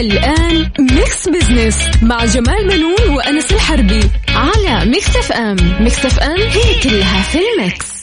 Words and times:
الآن 0.00 0.70
ميكس 0.78 1.28
بزنس 1.28 1.88
مع 2.02 2.24
جمال 2.24 2.66
منون 2.66 3.16
وأنس 3.16 3.52
الحربي 3.52 4.00
على 4.28 4.90
ميكس 4.90 5.16
اف 5.16 5.32
ام 5.32 5.56
ميكس 5.80 6.06
اف 6.06 6.18
ام 6.18 6.40
هي 6.40 6.82
كلها 6.82 7.22
في 7.22 7.38
الميكس. 7.38 7.96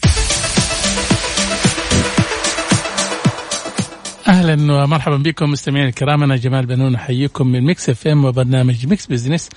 أهلا 4.28 4.84
ومرحبا 4.84 5.18
بكم 5.18 5.52
مستمعينا 5.52 5.90
الكرام 5.90 6.24
أنا 6.24 6.36
جمال 6.36 6.66
بنون 6.66 6.96
أحييكم 6.96 7.48
من 7.48 7.66
ميكس 7.66 7.90
اف 7.90 8.08
ام 8.08 8.26
وبرنامج 8.26 8.88
ميكس 8.88 9.06
بزنس 9.06 9.50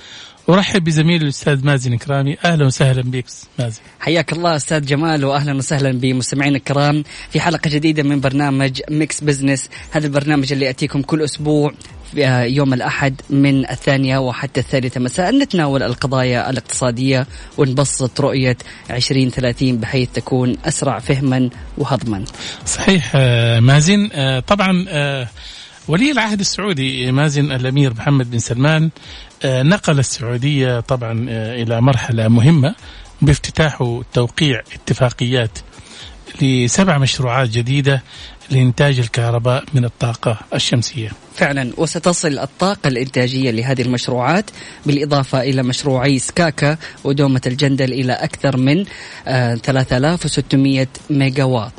أرحب 0.49 0.85
بزميلي 0.85 1.25
الأستاذ 1.25 1.67
مازن 1.67 1.97
كرامي 1.97 2.37
أهلا 2.45 2.67
وسهلا 2.67 3.03
بك 3.03 3.25
مازن. 3.59 3.81
حياك 4.01 4.33
الله 4.33 4.57
أستاذ 4.57 4.87
جمال 4.87 5.25
واهلا 5.25 5.55
وسهلا 5.55 5.93
بمستمعينا 5.93 6.57
الكرام. 6.57 7.05
في 7.31 7.41
حلقة 7.41 7.71
جديدة 7.71 8.03
من 8.03 8.21
برنامج 8.21 8.81
ميكس 8.91 9.21
بزنس 9.21 9.69
هذا 9.91 10.07
البرنامج 10.07 10.53
اللي 10.53 10.65
يأتيكم 10.67 11.03
كل 11.03 11.23
أسبوع 11.23 11.73
يوم 12.15 12.75
الأحد 12.75 13.21
من 13.31 13.71
الثانية 13.71 14.19
وحتى 14.19 14.61
الثالثة 14.61 15.01
مساء 15.01 15.39
نتناول 15.39 15.83
القضايا 15.83 16.51
الاقتصادية 16.51 17.27
ونبسط 17.59 18.21
رؤية 18.21 18.57
2030 18.91 19.77
بحيث 19.77 20.09
تكون 20.15 20.57
أسرع 20.65 20.99
فهما 20.99 21.51
وهضما. 21.79 22.25
صحيح 22.67 23.13
آه، 23.15 23.61
مازن. 23.61 24.09
آه، 24.13 24.41
طبعا 24.41 24.85
آه، 24.89 25.29
ولي 25.89 26.11
العهد 26.11 26.41
السعودي 26.41 27.13
مازن 27.13 27.53
الأمير 27.53 27.95
محمد 27.95 28.31
بن 28.31 28.39
سلمان 28.39 28.91
نقل 29.45 29.99
السعودية 29.99 30.81
طبعا 30.81 31.27
إلى 31.31 31.81
مرحلة 31.81 32.29
مهمة 32.29 32.75
بافتتاح 33.23 34.03
توقيع 34.13 34.63
اتفاقيات 34.75 35.59
لسبع 36.43 36.99
مشروعات 36.99 37.49
جديدة 37.49 38.03
لإنتاج 38.51 38.99
الكهرباء 38.99 39.65
من 39.75 39.85
الطاقة 39.85 40.39
الشمسية. 40.55 41.11
فعلا. 41.37 41.73
وستصل 41.77 42.39
الطاقة 42.39 42.89
الإنتاجية 42.89 43.51
لهذه 43.51 43.83
المشروعات 43.83 44.51
بالإضافة 44.87 45.41
إلى 45.41 45.63
مشروعي 45.63 46.19
سكاكا 46.19 46.77
ودومة 47.05 47.41
الجندل 47.47 47.93
إلى 47.93 48.13
أكثر 48.13 48.57
من 48.57 48.85
آه، 49.27 49.55
3600 49.55 50.87
ميجا 51.11 51.45
واط 51.45 51.73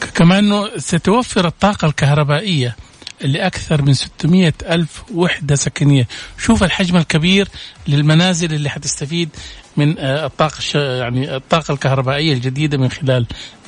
ك- 0.00 0.04
كمان 0.14 0.44
انه 0.44 0.68
ستوفر 0.78 1.46
الطاقة 1.46 1.86
الكهربائية 1.88 2.76
لأكثر 3.20 3.82
من 3.82 3.94
600 3.94 4.52
ألف 4.70 5.02
وحدة 5.14 5.54
سكنية. 5.54 6.08
شوف 6.38 6.62
الحجم 6.62 6.96
الكبير 6.96 7.48
للمنازل 7.88 8.54
اللي 8.54 8.70
حتستفيد 8.70 9.28
من 9.76 9.98
آه، 9.98 10.26
الطاقة 10.26 10.58
الش- 10.58 10.74
يعني 10.74 11.36
الطاقة 11.36 11.72
الكهربائية 11.74 12.32
الجديدة 12.32 12.78
من 12.78 12.88
خلال 12.90 13.26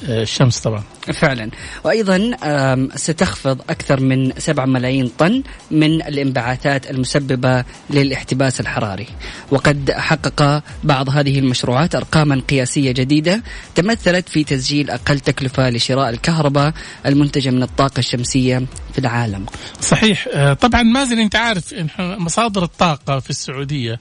آه، 0.08 0.22
الشمس 0.22 0.58
طبعا. 0.58 0.83
فعلا. 1.14 1.50
وأيضا 1.84 2.30
آم، 2.44 2.88
ستخفض 2.96 3.61
أكثر 3.70 4.00
من 4.00 4.33
7 4.38 4.64
ملايين 4.66 5.11
طن 5.19 5.42
من 5.70 6.02
الانبعاثات 6.02 6.91
المسببة 6.91 7.64
للاحتباس 7.91 8.61
الحراري. 8.61 9.06
وقد 9.50 9.91
حقق 9.91 10.62
بعض 10.84 11.11
هذه 11.11 11.38
المشروعات 11.38 11.94
أرقاما 11.94 12.42
قياسية 12.50 12.92
جديدة 12.92 13.42
تمثلت 13.74 14.28
في 14.28 14.44
تسجيل 14.44 14.91
أقل 14.91 15.20
تكلفة 15.20 15.70
لشراء 15.70 16.11
الكهرباء 16.11 16.72
المنتجة 17.06 17.50
من 17.50 17.62
الطاقة 17.62 17.98
الشمسية 17.98 18.58
في 18.92 18.98
العالم. 18.98 19.46
صحيح. 19.80 20.29
آه، 20.33 20.52
طبعا 20.52 20.83
مازن 20.83 21.18
أنت 21.18 21.36
عارف 21.36 21.74
مصادر 21.98 22.62
الطاقة 22.62 23.18
في 23.18 23.30
السعودية 23.30 24.00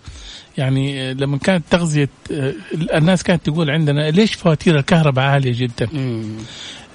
يعني 0.58 1.14
لما 1.14 1.38
كانت 1.38 1.64
تغذية 1.70 2.10
آه، 2.32 2.54
الناس 2.94 3.24
كانت 3.24 3.46
تقول 3.46 3.70
عندنا 3.70 4.12
ليش 4.12 4.34
فواتير 4.34 4.80
الكهرباء 4.80 5.26
عالية 5.26 5.54
جدا؟ 5.58 5.90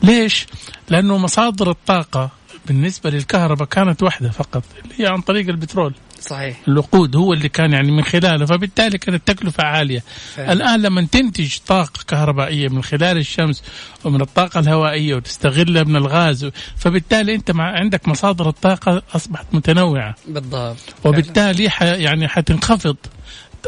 ليش؟ 0.03 0.47
لأنه 0.89 1.19
مصادر 1.19 1.71
الطاقة 1.71 2.31
بالنسبة 2.67 3.11
للكهرباء 3.11 3.69
كانت 3.69 4.03
واحدة 4.03 4.31
فقط 4.31 4.63
اللي 4.85 4.95
هي 4.99 5.07
عن 5.07 5.21
طريق 5.21 5.49
البترول. 5.49 5.95
صحيح. 6.21 6.57
الوقود 6.69 7.17
هو 7.17 7.33
اللي 7.33 7.49
كان 7.49 7.73
يعني 7.73 7.93
من 7.93 8.05
خلاله 8.05 8.47
فبالتالي 8.47 8.99
كانت 8.99 9.29
التكلفة 9.29 9.65
عالية. 9.65 10.03
فعلا. 10.35 10.53
الآن 10.53 10.83
لما 10.83 11.07
تنتج 11.13 11.57
طاقة 11.67 12.05
كهربائية 12.09 12.69
من 12.69 12.83
خلال 12.83 13.17
الشمس 13.17 13.63
ومن 14.05 14.21
الطاقة 14.21 14.61
الهوائية 14.61 15.15
وتستغلها 15.15 15.83
من 15.85 15.97
الغاز 15.97 16.51
فبالتالي 16.77 17.35
أنت 17.35 17.51
مع 17.51 17.65
عندك 17.65 18.09
مصادر 18.09 18.49
الطاقة 18.49 19.03
أصبحت 19.15 19.47
متنوعة. 19.53 20.15
بالضبط. 20.29 20.77
وبالتالي 21.05 21.71
ح 21.71 21.83
يعني 21.83 22.29
حتنخفض 22.29 22.97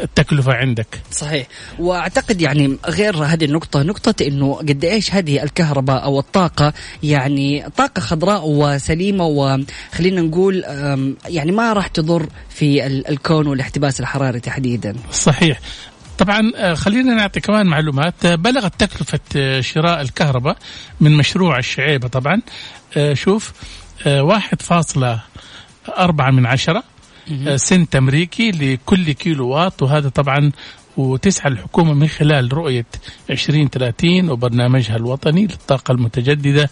التكلفة 0.03 0.53
عندك. 0.53 1.01
صحيح. 1.11 1.47
وأعتقد 1.79 2.41
يعني 2.41 2.77
غير 2.87 3.17
هذه 3.23 3.45
النقطة 3.45 3.83
نقطة 3.83 4.25
إنه 4.27 4.53
قد 4.55 4.85
إيش 4.85 5.13
هذه 5.13 5.43
الكهرباء 5.43 6.03
أو 6.03 6.19
الطاقة 6.19 6.73
يعني 7.03 7.69
طاقة 7.77 7.99
خضراء 7.99 8.41
وسليمة 8.45 9.25
وخلينا 9.25 10.21
نقول 10.21 10.63
يعني 11.27 11.51
ما 11.51 11.73
راح 11.73 11.87
تضر 11.87 12.27
في 12.49 12.85
ال- 12.87 13.07
الكون 13.07 13.47
والاحتباس 13.47 13.99
الحراري 13.99 14.39
تحديدا. 14.39 14.95
صحيح. 15.11 15.59
طبعا 16.17 16.51
آه، 16.55 16.73
خلينا 16.73 17.13
نعطي 17.13 17.39
كمان 17.39 17.65
معلومات. 17.65 18.25
آه، 18.25 18.35
بلغت 18.35 18.79
تكلفة 18.83 19.19
آه، 19.35 19.61
شراء 19.61 20.01
الكهرباء 20.01 20.57
من 20.99 21.17
مشروع 21.17 21.57
الشعيبة 21.57 22.07
طبعا. 22.07 22.41
شوف 23.13 23.53
واحد 24.07 24.61
فاصلة 24.61 25.21
أربعة 25.97 26.31
من 26.31 26.45
عشرة. 26.45 26.83
سنت 27.55 27.95
أمريكي 27.95 28.51
لكل 28.51 29.11
كيلو 29.11 29.49
واط 29.49 29.83
وهذا 29.83 30.09
طبعا 30.09 30.51
وتسعى 30.97 31.51
الحكومة 31.51 31.93
من 31.93 32.07
خلال 32.07 32.53
رؤية 32.53 32.85
2030 33.29 34.29
وبرنامجها 34.29 34.95
الوطني 34.95 35.41
للطاقة 35.41 35.91
المتجددة 35.91 36.69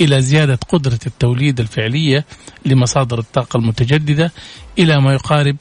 إلى 0.00 0.22
زيادة 0.22 0.58
قدرة 0.68 0.98
التوليد 1.06 1.60
الفعلية 1.60 2.24
لمصادر 2.66 3.18
الطاقة 3.18 3.56
المتجددة 3.56 4.32
إلى 4.78 5.00
ما 5.00 5.12
يقارب 5.12 5.56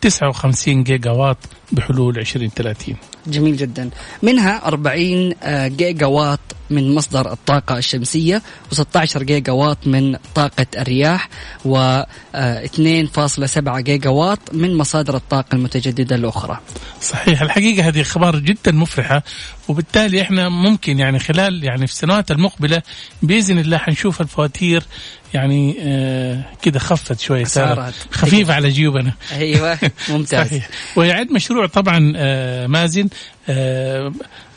59 0.00 0.82
جيجا 0.84 1.10
واط 1.10 1.36
بحلول 1.72 2.18
2030 2.18 2.96
جميل 3.26 3.56
جدا. 3.56 3.90
منها 4.22 4.66
40 4.66 5.32
آه، 5.42 5.68
جيجا 5.68 6.06
واط 6.06 6.40
من 6.72 6.94
مصدر 6.94 7.32
الطاقة 7.32 7.78
الشمسية 7.78 8.42
و16 8.74 9.18
جيجا 9.18 9.52
واط 9.52 9.86
من 9.86 10.16
طاقة 10.34 10.66
الرياح 10.78 11.28
و 11.64 12.02
آه، 12.34 12.66
2.7 12.66 13.80
جيجا 13.80 14.10
واط 14.10 14.38
من 14.52 14.76
مصادر 14.76 15.16
الطاقة 15.16 15.54
المتجددة 15.54 16.16
الأخرى. 16.16 16.58
صحيح 17.00 17.42
الحقيقة 17.42 17.88
هذه 17.88 18.00
أخبار 18.00 18.38
جدا 18.38 18.72
مفرحة 18.72 19.22
وبالتالي 19.68 20.22
إحنا 20.22 20.48
ممكن 20.48 20.98
يعني 20.98 21.18
خلال 21.18 21.64
يعني 21.64 21.86
في 21.86 21.92
السنوات 21.92 22.30
المقبلة 22.30 22.82
بإذن 23.22 23.58
الله 23.58 23.78
حنشوف 23.78 24.20
الفواتير 24.20 24.82
يعني 25.34 25.76
آه 25.80 26.44
كده 26.62 26.78
خفت 26.78 27.20
شوية 27.20 27.44
صارت 27.44 27.72
أسعارها 27.72 27.92
خفيفة 28.12 28.54
على 28.54 28.70
جيوبنا. 28.70 29.12
أيوة 29.32 29.78
ممتاز. 30.08 30.46
صحيح. 30.48 30.68
ويعد 30.96 31.30
مشروع 31.30 31.66
طبعا 31.66 32.12
آه 32.16 32.66
مازن 32.66 33.08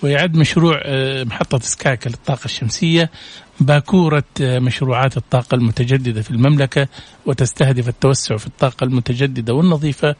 ويعد 0.03 0.35
مشروع 0.35 0.79
آه 0.83 1.23
محطة 1.23 1.59
سكاكا 1.59 2.09
للطاقة 2.09 2.45
الشمسية 2.45 3.11
باكورة 3.59 4.23
آه 4.41 4.59
مشروعات 4.59 5.17
الطاقة 5.17 5.55
المتجددة 5.55 6.21
في 6.21 6.31
المملكة 6.31 6.87
وتستهدف 7.25 7.87
التوسع 7.87 8.37
في 8.37 8.47
الطاقة 8.47 8.83
المتجددة 8.83 9.53
والنظيفة 9.53 10.15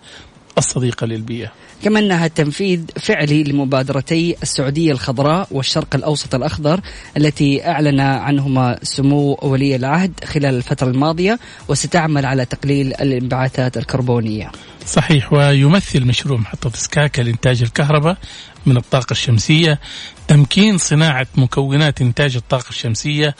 الصديقة 0.57 1.07
للبيئة. 1.07 1.51
كما 1.83 1.99
أنها 1.99 2.27
تنفيذ 2.27 2.81
فعلي 2.99 3.43
لمبادرتي 3.43 4.35
السعودية 4.43 4.91
الخضراء 4.91 5.47
والشرق 5.51 5.95
الأوسط 5.95 6.35
الأخضر 6.35 6.79
التي 7.17 7.67
أعلن 7.67 7.99
عنهما 7.99 8.79
سمو 8.83 9.39
ولي 9.41 9.75
العهد 9.75 10.13
خلال 10.23 10.55
الفترة 10.55 10.87
الماضية 10.87 11.39
وستعمل 11.67 12.25
على 12.25 12.45
تقليل 12.45 12.87
الانبعاثات 12.87 13.77
الكربونية. 13.77 14.51
صحيح 14.85 15.33
ويمثل 15.33 16.05
مشروع 16.05 16.39
محطة 16.39 16.69
سكاكا 16.69 17.21
لإنتاج 17.21 17.61
الكهرباء 17.61 18.17
من 18.65 18.77
الطاقة 18.77 19.11
الشمسية 19.11 19.79
تمكين 20.27 20.77
صناعة 20.77 21.27
مكونات 21.35 22.01
إنتاج 22.01 22.35
الطاقة 22.35 22.69
الشمسية 22.69 23.35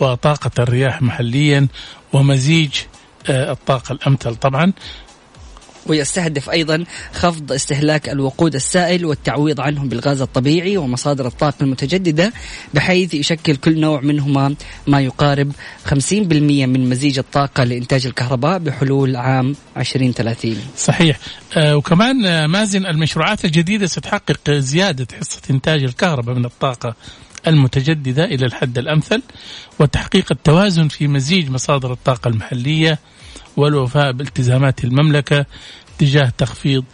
وطاقة 0.00 0.50
الرياح 0.58 1.02
محليا 1.02 1.68
ومزيج 2.12 2.70
آه، 3.30 3.52
الطاقة 3.52 3.92
الأمثل 3.92 4.34
طبعا. 4.34 4.72
ويستهدف 5.86 6.50
أيضا 6.50 6.84
خفض 7.12 7.52
استهلاك 7.52 8.08
الوقود 8.08 8.54
السائل 8.54 9.04
والتعويض 9.06 9.60
عنه 9.60 9.84
بالغاز 9.84 10.20
الطبيعي 10.20 10.76
ومصادر 10.76 11.26
الطاقة 11.26 11.62
المتجددة 11.62 12.32
بحيث 12.74 13.14
يشكل 13.14 13.56
كل 13.56 13.80
نوع 13.80 14.00
منهما 14.00 14.54
ما 14.86 15.00
يقارب 15.00 15.52
50% 15.88 15.92
من 16.12 16.90
مزيج 16.90 17.18
الطاقة 17.18 17.64
لإنتاج 17.64 18.06
الكهرباء 18.06 18.58
بحلول 18.58 19.16
عام 19.16 19.54
2030 19.76 20.56
صحيح. 20.76 21.18
آه 21.56 21.76
وكمان 21.76 22.26
آه 22.26 22.46
مازن 22.46 22.86
المشروعات 22.86 23.44
الجديدة 23.44 23.86
ستحقق 23.86 24.50
زيادة 24.50 25.06
حصة 25.20 25.40
إنتاج 25.50 25.82
الكهرباء 25.84 26.34
من 26.34 26.44
الطاقة 26.44 26.94
المتجددة 27.46 28.24
إلى 28.24 28.46
الحد 28.46 28.78
الأمثل 28.78 29.22
وتحقيق 29.78 30.26
التوازن 30.32 30.88
في 30.88 31.08
مزيج 31.08 31.50
مصادر 31.50 31.92
الطاقة 31.92 32.28
المحلية 32.28 32.98
والوفاء 33.56 34.12
بالتزامات 34.12 34.84
المملكة 34.84 35.46
تجاه 35.98 36.32
تخفيض 36.38 36.84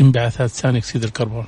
انبعاثات 0.00 0.50
ثاني 0.50 0.78
أكسيد 0.78 1.04
الكربون. 1.04 1.44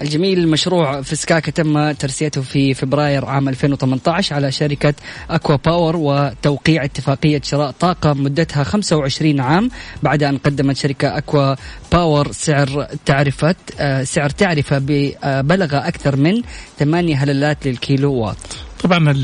الجميل 0.00 0.48
مشروع 0.48 1.02
سكاكا 1.02 1.50
تم 1.50 1.92
ترسيته 1.92 2.42
في 2.42 2.74
فبراير 2.74 3.24
عام 3.24 3.48
2018 3.48 4.34
على 4.34 4.52
شركة 4.52 4.94
أكوا 5.30 5.56
باور 5.56 5.96
وتوقيع 5.96 6.84
اتفاقية 6.84 7.40
شراء 7.44 7.70
طاقة 7.70 8.12
مدتها 8.12 8.64
25 8.64 9.40
عام 9.40 9.70
بعد 10.02 10.22
أن 10.22 10.38
قدمت 10.38 10.76
شركة 10.76 11.18
أكوا 11.18 11.54
باور 11.92 12.32
سعر 12.32 12.86
تعرفة 13.06 13.54
آه، 13.80 14.04
سعر 14.04 14.30
تعرفة 14.30 14.78
بلغ 15.40 15.88
أكثر 15.88 16.16
من 16.16 16.42
8 16.78 17.16
هللات 17.16 17.66
للكيلو 17.66 18.12
وات. 18.12 18.71
طبعا 18.82 19.14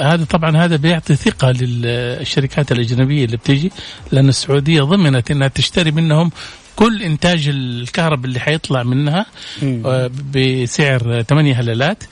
هذا 0.00 0.24
طبعا 0.24 0.56
هذا 0.56 0.76
بيعطي 0.76 1.16
ثقة 1.16 1.50
للشركات 1.50 2.72
الأجنبية 2.72 3.24
اللي 3.24 3.36
بتيجي 3.36 3.72
لأن 4.12 4.28
السعودية 4.28 4.82
ضمنت 4.82 5.30
إنها 5.30 5.48
تشتري 5.48 5.90
منهم 5.90 6.30
كل 6.76 7.02
إنتاج 7.02 7.48
الكهرباء 7.48 8.24
اللي 8.24 8.40
حيطلع 8.40 8.82
منها 8.82 9.26
آه، 9.62 10.10
بسعر 10.34 11.22
8 11.22 11.60
هلالات. 11.60 12.04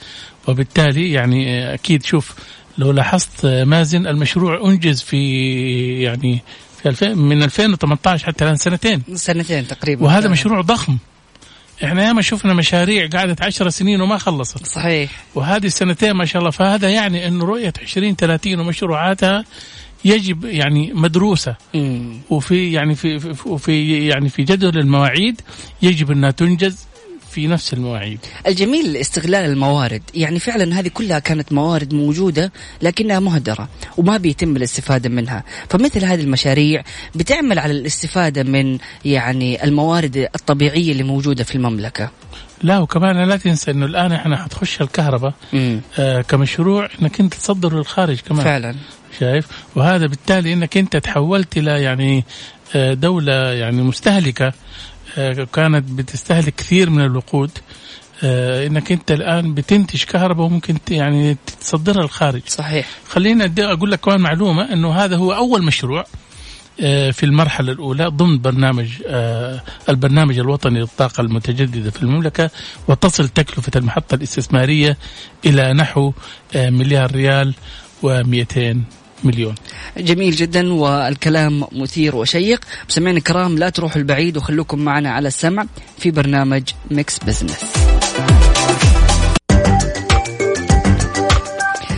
وبالتالي 0.47 1.11
يعني 1.11 1.73
أكيد 1.73 2.03
شوف 2.03 2.35
لو 2.77 2.91
لاحظت 2.91 3.45
مازن 3.45 4.07
المشروع 4.07 4.65
أنجز 4.65 5.01
في 5.01 6.01
يعني 6.01 6.41
في 6.83 6.89
2000 6.89 7.13
من 7.13 7.43
2018 7.43 8.27
حتى 8.27 8.43
الآن 8.43 8.55
سنتين. 8.55 9.03
سنتين 9.13 9.67
تقريبا. 9.67 10.05
وهذا 10.05 10.29
مشروع 10.29 10.61
ضخم. 10.61 10.97
إحنا 11.83 12.07
ياما 12.07 12.21
شفنا 12.21 12.53
مشاريع 12.53 13.07
قعدت 13.07 13.41
عشر 13.41 13.69
سنين 13.69 14.01
وما 14.01 14.17
خلصت. 14.17 14.65
صحيح. 14.67 15.11
وهذه 15.35 15.65
السنتين 15.65 16.11
ما 16.11 16.25
شاء 16.25 16.39
الله 16.39 16.51
فهذا 16.51 16.89
يعني 16.89 17.27
إنه 17.27 17.45
رؤية 17.45 17.73
2030 17.81 18.59
ومشروعاتها 18.59 19.45
يجب 20.05 20.45
يعني 20.45 20.93
مدروسة. 20.93 21.55
مم. 21.73 22.17
وفي 22.29 22.71
يعني 22.71 22.95
في 22.95 23.19
في- 23.57 24.07
يعني 24.07 24.29
في 24.29 24.43
جدول 24.43 24.77
المواعيد 24.77 25.41
يجب 25.81 26.11
إنها 26.11 26.31
تنجز. 26.31 26.85
في 27.31 27.47
نفس 27.47 27.73
المواعيد. 27.73 28.19
الجميل 28.47 28.97
استغلال 28.97 29.45
الموارد. 29.49 30.01
يعني 30.15 30.39
فعلا 30.39 30.79
هذه 30.79 30.87
كلها 30.87 31.19
كانت 31.19 31.53
موارد 31.53 31.93
موجودة 31.93 32.51
لكنها 32.81 33.19
مهدرة 33.19 33.69
وما 33.97 34.17
بيتم 34.17 34.55
الاستفادة 34.55 35.09
منها. 35.09 35.43
فمثل 35.69 36.05
هذه 36.05 36.21
المشاريع 36.21 36.83
بتعمل 37.15 37.59
على 37.59 37.73
الاستفادة 37.73 38.43
من 38.43 38.77
يعني 39.05 39.63
الموارد 39.63 40.17
الطبيعية 40.17 40.91
اللي 40.91 41.03
موجودة 41.03 41.43
في 41.43 41.55
المملكة. 41.55 42.09
لا 42.63 42.77
وكمان 42.77 43.29
لا 43.29 43.37
تنسى 43.37 43.71
إنه 43.71 43.85
الآن 43.85 44.11
إحنا 44.11 44.43
حتخش 44.43 44.81
الكهرباء. 44.81 45.33
آه 45.99 46.21
كمشروع 46.21 46.89
إنك 47.01 47.19
أنت 47.19 47.33
تصدر 47.33 47.77
للخارج 47.77 48.19
كمان. 48.19 48.43
فعلا. 48.43 48.75
شايف؟ 49.19 49.47
وهذا 49.75 50.05
بالتالي 50.05 50.53
إنك 50.53 50.77
أنت 50.77 50.97
تحولت 50.97 51.57
إلى 51.57 51.81
يعني 51.81 52.23
آه، 52.75 52.93
دولة 52.93 53.33
يعني 53.33 53.81
مستهلكة 53.81 54.45
آه، 54.47 54.53
كانت 55.53 55.91
بتستهلك 55.91 56.55
كثير 56.55 56.89
من 56.89 57.05
الوقود. 57.05 57.51
آه، 58.23 58.67
إنك 58.67 58.91
أنت 58.91 59.11
الآن 59.11 59.53
بتنتج 59.53 60.03
كهرباء 60.03 60.45
وممكن 60.45 60.77
يعني 60.91 61.37
تصدرها 61.61 62.01
للخارج. 62.01 62.41
صحيح. 62.47 62.87
خلينا 63.09 63.53
أقول 63.59 63.91
لك 63.91 63.99
كمان 63.99 64.21
معلومة 64.21 64.73
إنه 64.73 64.91
هذا 64.91 65.15
هو 65.15 65.33
أول 65.33 65.63
مشروع 65.63 66.05
آه، 66.81 67.11
في 67.11 67.25
المرحلة 67.25 67.71
الأولى 67.71 68.07
ضمن 68.07 68.41
برنامج 68.41 68.89
آه، 69.07 69.61
البرنامج 69.89 70.39
الوطني 70.39 70.79
للطاقة 70.79 71.21
المتجددة 71.21 71.91
في 71.91 72.03
المملكة 72.03 72.49
وتصل 72.87 73.29
تكلفة 73.29 73.71
المحطة 73.75 74.15
الإستثمارية 74.15 74.97
إلى 75.45 75.73
نحو 75.73 76.13
آه، 76.55 76.69
مليار 76.69 77.11
ريال 77.11 77.53
و200 78.03 78.77
مليون. 79.23 79.55
جميل 79.97 80.35
جدا 80.35 80.73
والكلام 80.73 81.63
مثير 81.71 82.15
وشيق. 82.15 82.65
مستمعينا 82.89 83.17
الكرام 83.17 83.57
لا 83.57 83.69
تروحوا 83.69 83.97
البعيد 83.97 84.37
وخلوكم 84.37 84.79
معنا 84.79 85.11
على 85.11 85.27
السمع 85.27 85.65
في 85.97 86.11
برنامج 86.11 86.63
Mix 86.91 87.19
Business 87.19 87.59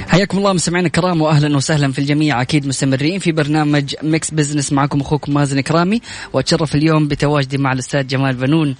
حياكم 0.07 0.37
الله 0.37 0.53
مستمعينا 0.53 0.87
الكرام 0.87 1.21
واهلا 1.21 1.57
وسهلا 1.57 1.91
في 1.91 1.99
الجميع. 1.99 2.41
أكيد 2.41 2.67
مستمرين 2.67 3.19
في 3.19 3.31
برنامج 3.31 3.95
Mix 4.03 4.31
Business 4.31 4.73
معكم 4.73 5.01
أخوكم 5.01 5.33
مازن 5.33 5.61
كرامي 5.61 6.01
وأتشرف 6.33 6.75
اليوم 6.75 7.07
بتواجدي 7.07 7.57
مع 7.57 7.73
الأستاذ 7.73 8.07
جمال 8.07 8.35
بنون. 8.35 8.75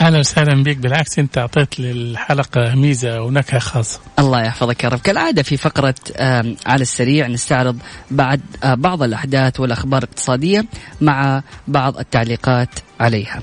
أهلا 0.00 0.18
وسهلا 0.18 0.62
بك 0.62 0.76
بالعكس 0.76 1.18
أنت 1.18 1.38
أعطيت 1.38 1.80
للحلقة 1.80 2.74
ميزة 2.74 3.22
ونكهة 3.22 3.58
خاصة. 3.58 4.00
الله 4.18 4.42
يحفظك 4.42 4.84
يا 4.84 4.88
رب. 4.88 4.98
كالعادة 4.98 5.42
في 5.42 5.56
فقرة 5.56 5.94
آم، 6.16 6.56
على 6.66 6.82
السريع 6.82 7.26
نستعرض 7.26 7.78
بعد 8.10 8.40
آه، 8.64 8.74
بعض 8.74 9.02
الأحداث 9.02 9.60
والأخبار 9.60 10.02
الاقتصادية 10.02 10.64
مع 11.00 11.42
بعض 11.68 11.98
التعليقات 11.98 12.68
عليها. 13.00 13.42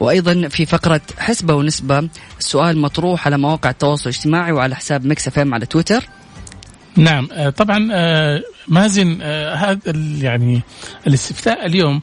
وأيضا 0.00 0.48
في 0.48 0.66
فقرة 0.66 1.00
حسبة 1.18 1.54
ونسبة 1.54 2.08
السؤال 2.38 2.78
مطروح 2.78 3.26
على 3.26 3.38
مواقع 3.38 3.70
التواصل 3.70 4.10
الاجتماعي 4.10 4.52
وعلى 4.52 4.76
حساب 4.76 5.06
Mix 5.06 5.28
FM 5.28 5.54
على 5.54 5.66
تويتر. 5.66 6.04
نعم 6.96 7.28
آه، 7.32 7.50
طبعا 7.50 7.88
آه، 7.92 8.42
مازن 8.68 9.22
هذا 9.54 9.78
يعني 10.20 10.60
الاستفتاء 11.06 11.66
اليوم 11.66 12.00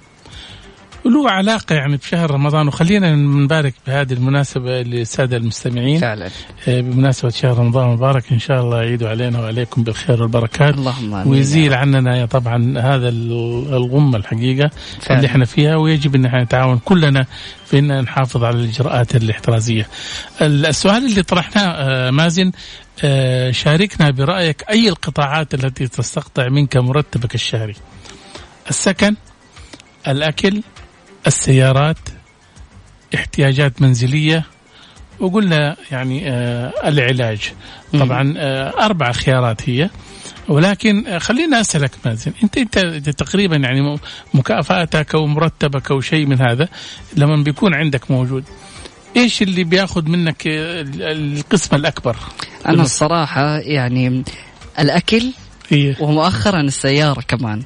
له 1.13 1.29
علاقة 1.31 1.75
يعني 1.75 1.97
بشهر 1.97 2.31
رمضان 2.31 2.67
وخلينا 2.67 3.15
نبارك 3.15 3.73
بهذه 3.87 4.13
المناسبة 4.13 4.81
للسادة 4.81 5.37
المستمعين. 5.37 5.99
فعلا 5.99 6.29
آه، 6.67 6.81
بمناسبة 6.81 7.29
شهر 7.29 7.57
رمضان 7.57 7.87
المبارك 7.89 8.31
إن 8.31 8.39
شاء 8.39 8.61
الله 8.61 8.77
يعيد 8.83 9.03
علينا 9.03 9.39
وعليكم 9.39 9.83
بالخير 9.83 10.21
والبركات. 10.21 10.73
اللهم 10.73 11.13
آمين 11.13 11.31
ويزيل 11.33 11.73
عننا 11.73 12.25
طبعا 12.25 12.79
هذا 12.79 13.09
ال- 13.09 13.67
الغمة 13.73 14.17
الحقيقة 14.17 14.69
فعلا. 15.01 15.17
اللي 15.19 15.27
إحنا 15.27 15.45
فيها 15.45 15.75
ويجب 15.75 16.15
إن 16.15 16.25
إحنا 16.25 16.43
نتعاون 16.43 16.77
كلنا 16.85 17.25
في 17.65 17.79
إن 17.79 18.01
نحافظ 18.01 18.43
على 18.43 18.55
الإجراءات 18.55 19.15
الاحترازية. 19.15 19.87
ال- 20.41 20.65
السؤال 20.65 21.05
اللي 21.05 21.23
طرحناه 21.23 21.63
آه، 21.67 22.11
مازن 22.11 22.51
آه، 23.03 23.51
شاركنا 23.51 24.09
برأيك 24.11 24.63
أي 24.69 24.89
القطاعات 24.89 25.53
التي 25.53 25.87
تستقطع 25.87 26.49
منك 26.49 26.77
مرتبك 26.77 27.35
الشهري؟ 27.35 27.73
السكن 28.69 29.15
الأكل 30.07 30.61
السيارات 31.27 31.97
احتياجات 33.15 33.81
منزلية 33.81 34.45
وقلنا 35.19 35.75
يعني 35.91 36.29
آه 36.31 36.73
العلاج. 36.85 37.41
طبعا 37.93 38.33
آه 38.37 38.85
أربع 38.85 39.11
خيارات 39.11 39.69
هي. 39.69 39.89
ولكن 40.47 41.07
آه 41.07 41.17
خلينا 41.17 41.61
أسألك 41.61 41.91
مازن 42.05 42.31
أنت, 42.43 42.57
أنت 42.57 42.77
أنت 42.77 43.09
تقريبا 43.09 43.55
يعني 43.55 43.81
م- 43.81 43.99
مكافأتك 44.33 45.15
أو 45.15 45.27
مرتبك 45.27 45.91
أو 45.91 46.01
شيء 46.01 46.25
من 46.25 46.41
هذا 46.41 46.67
لما 47.17 47.43
بيكون 47.43 47.73
عندك 47.73 48.11
موجود 48.11 48.43
إيش 49.17 49.41
اللي 49.41 49.63
بياخذ 49.63 50.09
منك 50.09 50.47
ال- 50.47 51.01
القسم 51.37 51.75
الأكبر؟ 51.75 52.15
أنا 52.65 52.81
الصراحة 52.83 53.57
يعني 53.57 54.23
الأكل 54.79 55.31
هي 55.69 55.95
ومؤخرا 55.99 56.61
السيارة 56.61 57.21
كمان. 57.21 57.63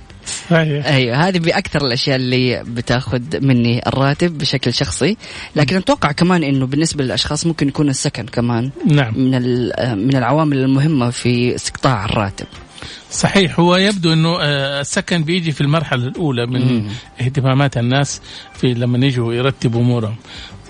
صحيح. 0.51 0.85
أيوه 0.85 1.27
هذه 1.27 1.39
بأكثر 1.39 1.85
الأشياء 1.85 2.15
اللي 2.15 2.63
بتاخذ 2.67 3.21
مني 3.41 3.87
الراتب 3.87 4.37
بشكل 4.37 4.73
شخصي. 4.73 5.17
لكن 5.55 5.75
أتوقع 5.75 6.11
كمان 6.11 6.43
إنه 6.43 6.65
بالنسبة 6.65 7.03
للأشخاص 7.03 7.45
ممكن 7.45 7.67
يكون 7.67 7.89
السكن 7.89 8.25
كمان 8.25 8.69
نعم. 8.85 9.13
من 9.19 9.31
من 9.97 10.15
العوامل 10.15 10.57
المهمة 10.57 11.09
في 11.09 11.55
استقطاع 11.55 12.05
الراتب. 12.05 12.45
صحيح. 13.11 13.59
هو 13.59 13.75
يبدو 13.75 14.13
إنه 14.13 14.37
آه، 14.41 14.81
السكن 14.81 15.23
بيجي 15.23 15.51
في 15.51 15.61
المرحلة 15.61 16.07
الأولى 16.07 16.45
من 16.45 16.61
مم. 16.61 16.87
اهتمامات 17.21 17.77
الناس 17.77 18.21
في 18.53 18.73
لما 18.73 19.05
يجوا 19.05 19.33
يرتبوا 19.33 19.81
أمورهم. 19.81 20.15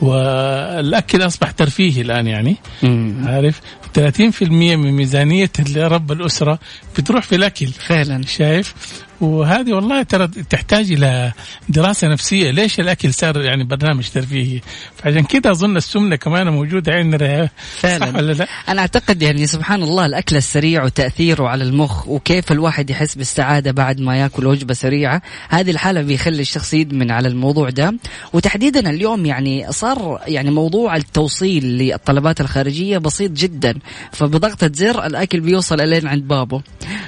والأكل 0.01 1.25
أصبح 1.25 1.51
ترفيهي 1.51 2.01
الآن 2.01 2.27
يعني. 2.27 2.55
مم. 2.83 3.25
عارف؟ 3.27 3.61
30% 3.93 4.75
من 4.75 4.91
ميزانية 4.91 5.51
رب 5.77 6.11
الأسرة 6.11 6.59
بتروح 6.97 7.23
في 7.23 7.35
الأكل. 7.35 7.67
فعلا. 7.67 8.25
شايف؟ 8.25 8.73
وهذه 9.21 9.73
والله 9.73 10.03
ترى 10.03 10.27
تحتاج 10.27 10.91
إلى 10.91 11.31
دراسة 11.69 12.07
نفسية. 12.07 12.51
ليش 12.51 12.79
الأكل 12.79 13.13
صار 13.13 13.41
يعني 13.41 13.63
برنامج 13.63 14.09
ترفيهي؟ 14.09 14.61
فعشان 14.95 15.23
كده 15.23 15.51
أظن 15.51 15.77
السمنة 15.77 16.15
كمان 16.15 16.47
موجودة 16.47 16.93
عندنا. 16.93 17.49
فعلا. 17.77 18.05
صح 18.05 18.15
ولا 18.15 18.31
لا؟ 18.31 18.47
أنا 18.69 18.81
أعتقد 18.81 19.21
يعني 19.21 19.47
سبحان 19.47 19.83
الله 19.83 20.05
الأكل 20.05 20.35
السريع 20.35 20.83
وتأثيره 20.83 21.47
على 21.47 21.63
المخ 21.63 22.07
وكيف 22.07 22.51
الواحد 22.51 22.89
يحس 22.89 23.15
بالسعاده 23.15 23.71
بعد 23.71 23.99
ما 23.99 24.17
يأكل 24.17 24.45
وجبة 24.47 24.73
سريعة 24.73 25.21
هذه 25.49 25.71
الحالة 25.71 26.01
بيخلي 26.01 26.41
الشخص 26.41 26.73
يدمن 26.73 27.11
على 27.11 27.27
الموضوع 27.27 27.69
ده. 27.69 27.95
وتحديدا 28.33 28.89
اليوم 28.89 29.25
يعني 29.25 29.71
صار 29.71 29.90
يعني 30.27 30.51
موضوع 30.51 30.95
التوصيل 30.95 31.65
للطلبات 31.65 32.41
الخارجية 32.41 32.97
بسيط 32.97 33.31
جدا 33.31 33.79
فبضغطة 34.11 34.71
زر 34.73 35.05
الأكل 35.05 35.39
بيوصل 35.39 35.81
الين 35.81 36.07
عند 36.07 36.27
بابه 36.27 36.61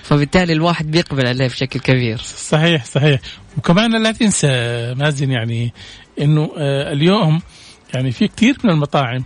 فبالتالي 0.03 0.53
الواحد 0.53 0.91
بيقبل 0.91 1.27
عليه 1.27 1.47
بشكل 1.47 1.79
كبير. 1.79 2.17
صحيح 2.37 2.85
صحيح. 2.85 3.19
وكمان 3.57 4.03
لا 4.03 4.11
تنسى 4.11 4.47
مازن 4.97 5.31
يعني 5.31 5.73
إنه 6.21 6.51
آه، 6.57 6.93
اليوم 6.93 7.41
يعني 7.93 8.11
في 8.11 8.27
كثير 8.27 8.57
من 8.63 8.69
المطاعم 8.69 9.23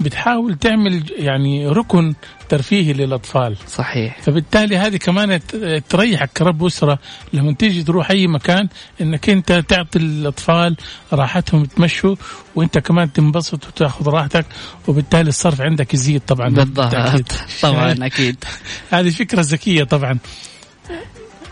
بتحاول 0.00 0.54
تعمل 0.54 1.04
يعني 1.16 1.68
ركن 1.68 2.14
ترفيهي 2.48 2.92
للأطفال. 2.92 3.56
صحيح. 3.68 4.20
فبالتالي 4.22 4.76
هذه 4.76 4.96
كمان 4.96 5.40
تريحك 5.88 6.30
كرب 6.36 6.64
أسرة 6.64 6.98
لما 7.32 7.52
تيجي 7.52 7.82
تروح 7.82 8.10
أي 8.10 8.26
مكان 8.26 8.68
إنك 9.00 9.30
أنت 9.30 9.52
تعطي 9.68 9.98
الأطفال 9.98 10.76
راحتهم 11.12 11.62
يتمشوا 11.62 12.16
وأنت 12.54 12.78
كمان 12.78 13.12
تنبسط 13.12 13.66
وتاخذ 13.66 14.08
راحتك 14.08 14.46
وبالتالي 14.88 15.28
الصرف 15.28 15.60
عندك 15.60 15.94
يزيد 15.94 16.20
طبعا. 16.20 16.48
بالضبط. 16.48 17.32
طبعا 17.62 17.96
أكيد. 18.06 18.44
هذه 18.90 19.10
فكرة 19.10 19.40
ذكية 19.40 19.84
طبعا. 19.84 20.18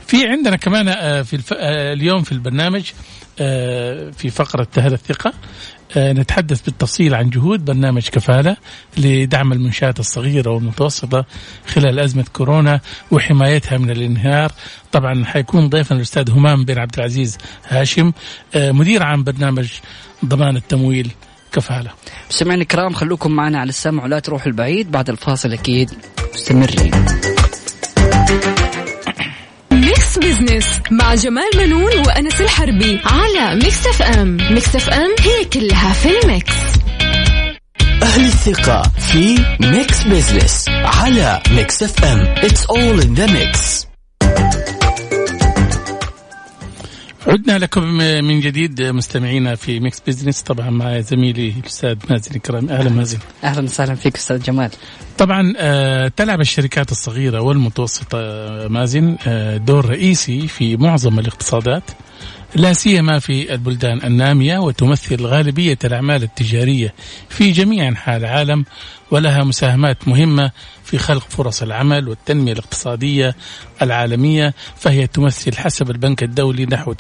في 0.07 0.27
عندنا 0.27 0.57
كمان 0.57 0.89
آه، 0.89 1.23
في 1.23 1.37
الف... 1.37 1.53
آه، 1.53 1.93
اليوم 1.93 2.23
في 2.23 2.33
البرنامج 2.33 2.91
آه، 3.41 4.11
في 4.11 4.31
فقرة 4.31 4.69
أهل 4.79 4.93
الثقة 4.93 5.33
نتحدث 5.97 6.61
بالتفصيل 6.61 7.15
عن 7.15 7.31
جهود 7.31 7.65
برنامج 7.65 8.09
كفالة 8.09 8.57
لدعم 8.97 9.53
المنشآت 9.53 10.01
الصغيرة 10.01 10.51
والمتوسطة 10.51 11.25
خلال 11.67 11.99
أزمة 11.99 12.25
كورونا 12.33 12.81
وحمايتها 13.11 13.79
من 13.79 13.91
الانهيار. 13.91 14.53
طبعا 14.93 15.25
حيكون 15.25 15.69
ضيفنا 15.69 15.97
الأستاذ 15.97 16.31
همام 16.31 16.65
بن 16.65 16.79
عبد 16.79 16.99
العزيز 16.99 17.39
هاشم 17.69 18.13
آه، 18.55 18.73
مدير 18.73 19.03
عام 19.03 19.25
برنامج 19.25 19.69
ضمان 20.25 20.57
التمويل 20.57 21.11
كفالة. 21.53 21.91
مستمعينا 22.31 22.63
الكرام 22.63 22.93
خلوكم 22.93 23.31
معنا 23.31 23.61
على 23.61 23.69
السمع 23.69 24.05
ولا 24.05 24.19
تروحوا 24.19 24.47
البعيد. 24.47 24.91
بعد 24.91 25.11
الفاصل 25.11 25.53
أكيد 25.53 25.91
مستمرين. 26.35 26.93
Mix 30.17 30.41
Business 30.41 30.81
مع 30.91 31.15
جمال 31.15 31.51
بنون 31.57 31.99
وأنس 32.07 32.41
الحربي 32.41 33.01
على 33.05 33.55
Mix 33.55 33.87
FM 33.87 34.37
Mix 34.51 34.77
FM 34.77 35.11
هي 35.21 35.45
كلها 35.45 35.93
في 35.93 36.09
ال 36.23 36.29
mix. 36.29 36.55
أهل 38.03 38.25
الثقة 38.25 38.83
في 38.99 39.39
Mix 39.61 40.03
Business 40.03 40.69
على 40.69 41.43
Mix 41.51 41.83
FM 41.83 42.35
It's 42.35 42.65
all 42.67 43.01
in 43.05 43.15
the 43.15 43.29
mix. 43.29 43.87
عدنا 47.27 47.59
لكم 47.59 47.83
من 47.99 48.41
جديد 48.41 48.83
مستمعينا 48.83 49.55
في 49.55 49.81
Mix 49.81 50.01
Business 50.07 50.43
طبعا 50.43 50.71
مع 50.71 51.01
زميلي 51.01 51.55
الأستاذ 51.61 51.97
مازن 52.11 52.35
كرامي 52.37 52.69
أهلا. 52.69 52.91
مازن. 52.91 53.19
أهلا 53.45 53.63
وسهلا 53.63 53.95
فيك 53.95 54.17
أستاذ 54.17 54.43
جمال. 54.43 54.71
طبعا 55.19 55.55
آه، 55.57 56.09
تلعب 56.17 56.41
الشركات 56.41 56.93
الصغيرة 56.93 57.41
والمتوسطة 57.41 58.19
مازن 58.69 59.17
آه، 59.27 59.57
دور 59.57 59.87
رئيسي 59.87 60.49
في 60.49 60.77
معظم 60.77 61.19
الاقتصادات. 61.19 61.83
لا 62.55 62.73
سيما 62.73 63.19
في 63.19 63.55
البلدان 63.55 64.01
النامية 64.05 64.59
وتمثل 64.59 65.27
غالبية 65.27 65.79
الأعمال 65.85 66.23
التجارية 66.23 66.95
في 67.29 67.51
جميع 67.51 67.89
أنحاء 67.89 68.17
العالم 68.17 68.65
ولها 69.11 69.45
مساهمات 69.45 70.09
مهمة 70.09 70.51
في 70.85 70.99
خلق 70.99 71.27
فرص 71.31 71.63
العمل 71.63 72.09
والتنمية 72.09 72.53
الاقتصادية 72.53 73.37
العالمية 73.83 74.55
فهي 74.77 75.07
تمثل 75.07 75.57
حسب 75.57 75.91
البنك 75.91 76.23
الدولي 76.23 76.67
نحو 76.67 76.95
90% 76.95 76.97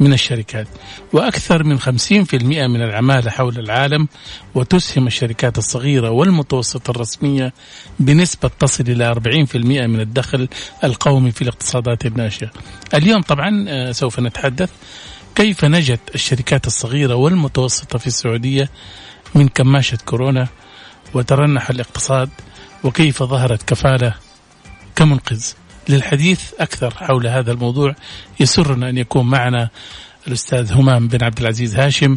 من 0.00 0.12
الشركات 0.12 0.66
وأكثر 1.12 1.64
من 1.64 1.80
50% 1.80 1.88
من 2.42 2.82
العماله 2.82 3.30
حول 3.30 3.58
العالم 3.58 4.08
وتسهم 4.54 5.06
الشركات 5.06 5.58
الصغيرة 5.58 6.10
والمتوسطة 6.10 6.90
الرسمية 6.90 7.52
بنسبة 8.00 8.50
تصل 8.60 8.84
إلى 8.88 9.14
40% 9.14 9.56
من 9.56 10.00
الدخل 10.00 10.48
القومي 10.84 11.30
في 11.30 11.42
الاقتصادات 11.42 12.06
الناشئة. 12.06 12.50
اليوم 12.94 13.22
طبعا 13.22 13.64
آه، 13.68 13.91
سوف 13.92 14.20
نتحدث. 14.20 14.70
كيف 15.34 15.64
نجت 15.64 16.00
الشركات 16.14 16.66
الصغيرة 16.66 17.14
والمتوسطة 17.14 17.98
في 17.98 18.06
السعودية 18.06 18.70
من 19.34 19.48
كماشة 19.48 19.98
كورونا 20.04 20.48
وترنح 21.14 21.70
الاقتصاد؟ 21.70 22.30
وكيف 22.84 23.22
ظهرت 23.22 23.62
كفالة 23.62 24.14
كمنقذ. 24.96 25.44
للحديث 25.88 26.52
أكثر 26.60 26.94
حول 26.94 27.26
هذا 27.26 27.52
الموضوع؟ 27.52 27.94
يسرنا 28.40 28.88
أن 28.88 28.98
يكون 28.98 29.30
معنا 29.30 29.68
الأستاذ 30.26 30.72
همام 30.72 31.08
بن 31.08 31.24
عبد 31.24 31.40
العزيز 31.40 31.76
هاشم 31.76 32.16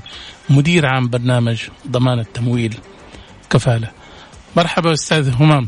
مدير 0.50 0.86
عام 0.86 1.10
برنامج 1.10 1.63
ضمان 1.88 2.20
التمويل 2.20 2.77
كفالة. 3.50 3.91
مرحبا 4.58 4.94
أستاذ 4.94 5.34
همام. 5.34 5.67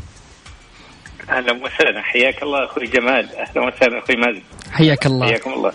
أهلا 1.30 1.52
وسهلا. 1.52 2.02
حياك 2.02 2.42
الله 2.42 2.64
أخوي 2.64 2.84
جمال. 2.84 3.28
أهلا 3.36 3.66
وسهلا 3.66 3.98
أخوي 4.04 4.16
مازن. 4.16 4.42
حياك 4.72 5.06
الله. 5.06 5.26
حياكم 5.26 5.52
الله. 5.52 5.72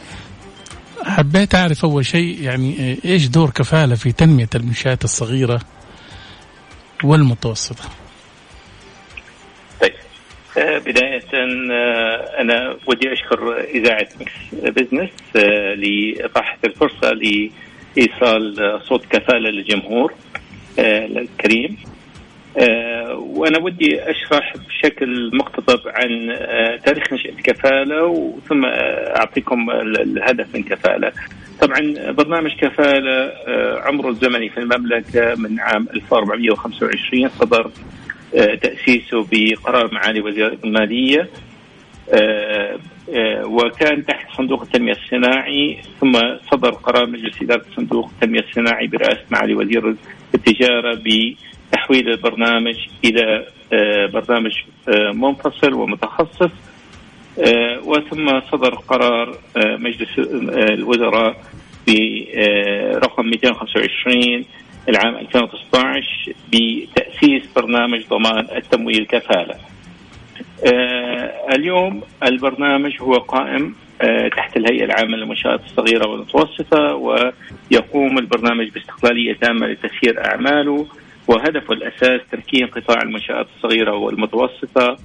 حبيت 1.03 1.55
أعرف 1.55 1.85
أول 1.85 2.05
شيء 2.05 2.41
يعني 2.41 2.97
إيش 3.05 3.27
دور 3.27 3.49
كفالة 3.49 3.95
في 3.95 4.11
تنمية 4.11 4.49
المنشآت 4.55 5.03
الصغيرة 5.03 5.59
والمتوسطة. 7.03 7.83
طيب 9.81 9.93
آه، 10.57 10.77
بداية 10.77 11.23
آه، 11.33 12.41
أنا 12.41 12.77
ودي 12.87 13.13
أشكر 13.13 13.59
إذاعة 13.59 14.07
Mix 14.19 14.31
Business 14.53 15.09
آه، 15.35 15.73
لإتاحة 15.73 16.57
الفرصة 16.63 17.11
لإيصال 17.11 18.81
صوت 18.89 19.05
كفالة 19.05 19.49
للجمهور 19.49 20.13
الكريم 20.79 21.77
آه، 22.59 23.13
وأنا 23.15 23.59
ودي 23.59 24.01
أشرح 24.01 24.53
بشكل 24.67 25.31
مقتضب 25.33 25.79
عن 25.87 26.29
آه، 26.31 26.75
تاريخ 26.77 27.13
وثم 28.05 28.65
آه، 28.65 29.17
أعطيكم 29.19 29.69
ال- 29.71 30.01
الهدف 30.01 30.55
من 30.55 30.63
كفالة. 30.63 31.11
طبعا 31.61 32.11
برنامج 32.11 32.51
كفالة 32.55 33.11
آه، 33.47 33.79
عمره 33.85 34.09
الزمني 34.09 34.49
في 34.49 34.59
المملكة 34.59 35.35
من 35.37 35.59
عام 35.59 35.87
1425 35.93 37.29
صدر 37.29 37.71
تأسيسه 38.55 39.27
بقرار 39.31 39.93
معالي 39.93 40.21
وزير 40.21 40.57
المالية 40.63 41.29
آه، 42.13 42.79
وكان 43.45 44.05
تحت 44.05 44.27
صندوق 44.37 44.61
التنمية 44.61 44.91
الصناعي 44.91 45.77
ثم 46.01 46.11
صدر 46.51 46.69
قرار 46.69 47.05
مجلس 47.09 47.41
إدارة 47.41 47.65
صندوق 47.75 48.09
التنمية 48.15 48.39
الصناعي 48.39 48.87
برئاسة 48.87 49.21
معالي 49.31 49.55
وزير 49.55 49.95
التجارة 50.35 50.93
بتحويل 51.83 52.09
البرنامج 52.09 52.75
إلى 53.05 53.45
آه، 53.73 54.05
برنامج 54.05 54.51
آه، 54.89 55.11
منفصل 55.11 55.73
ومتخصص 55.73 56.51
آه، 57.39 57.79
وثم 57.83 58.41
صدر 58.51 58.75
قرار 58.75 59.37
مجلس 59.57 60.09
الوزراء 60.17 61.35
برقم 61.87 63.25
225 63.25 64.45
العام 64.89 65.15
2016 65.15 66.33
بتأسيس 66.53 67.43
برنامج 67.55 68.01
ضمان 68.09 68.47
التمويل 68.55 69.05
كفالة. 69.05 69.55
آه، 70.73 71.55
اليوم 71.55 72.01
البرنامج 72.23 73.01
هو 73.01 73.13
قائم 73.13 73.75
تحت 74.37 74.57
الهيئة 74.57 74.83
العامة 74.85 75.17
للمنشآت 75.17 75.59
الصغيرة 75.65 76.07
والمتوسطة 76.07 76.93
ويقوم 76.95 78.17
البرنامج 78.17 78.69
باستقلالية 78.69 79.33
تامة 79.33 79.67
لتسيير 79.67 80.25
أعماله 80.25 80.87
وهدفه 81.27 81.73
الأساس 81.73 82.21
تمكين 82.31 82.67
قطاع 82.67 83.01
المنشآت 83.01 83.47
الصغيرة 83.57 83.95
والمتوسطة 83.95 84.97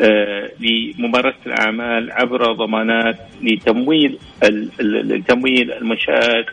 آه، 0.00 0.50
لممارسة 0.60 1.38
الأعمال 1.46 2.12
عبر 2.12 2.52
ضمانات 2.52 3.18
لتمويل 3.42 4.18
لتمويل 4.80 5.72
المنشآت 5.72 6.46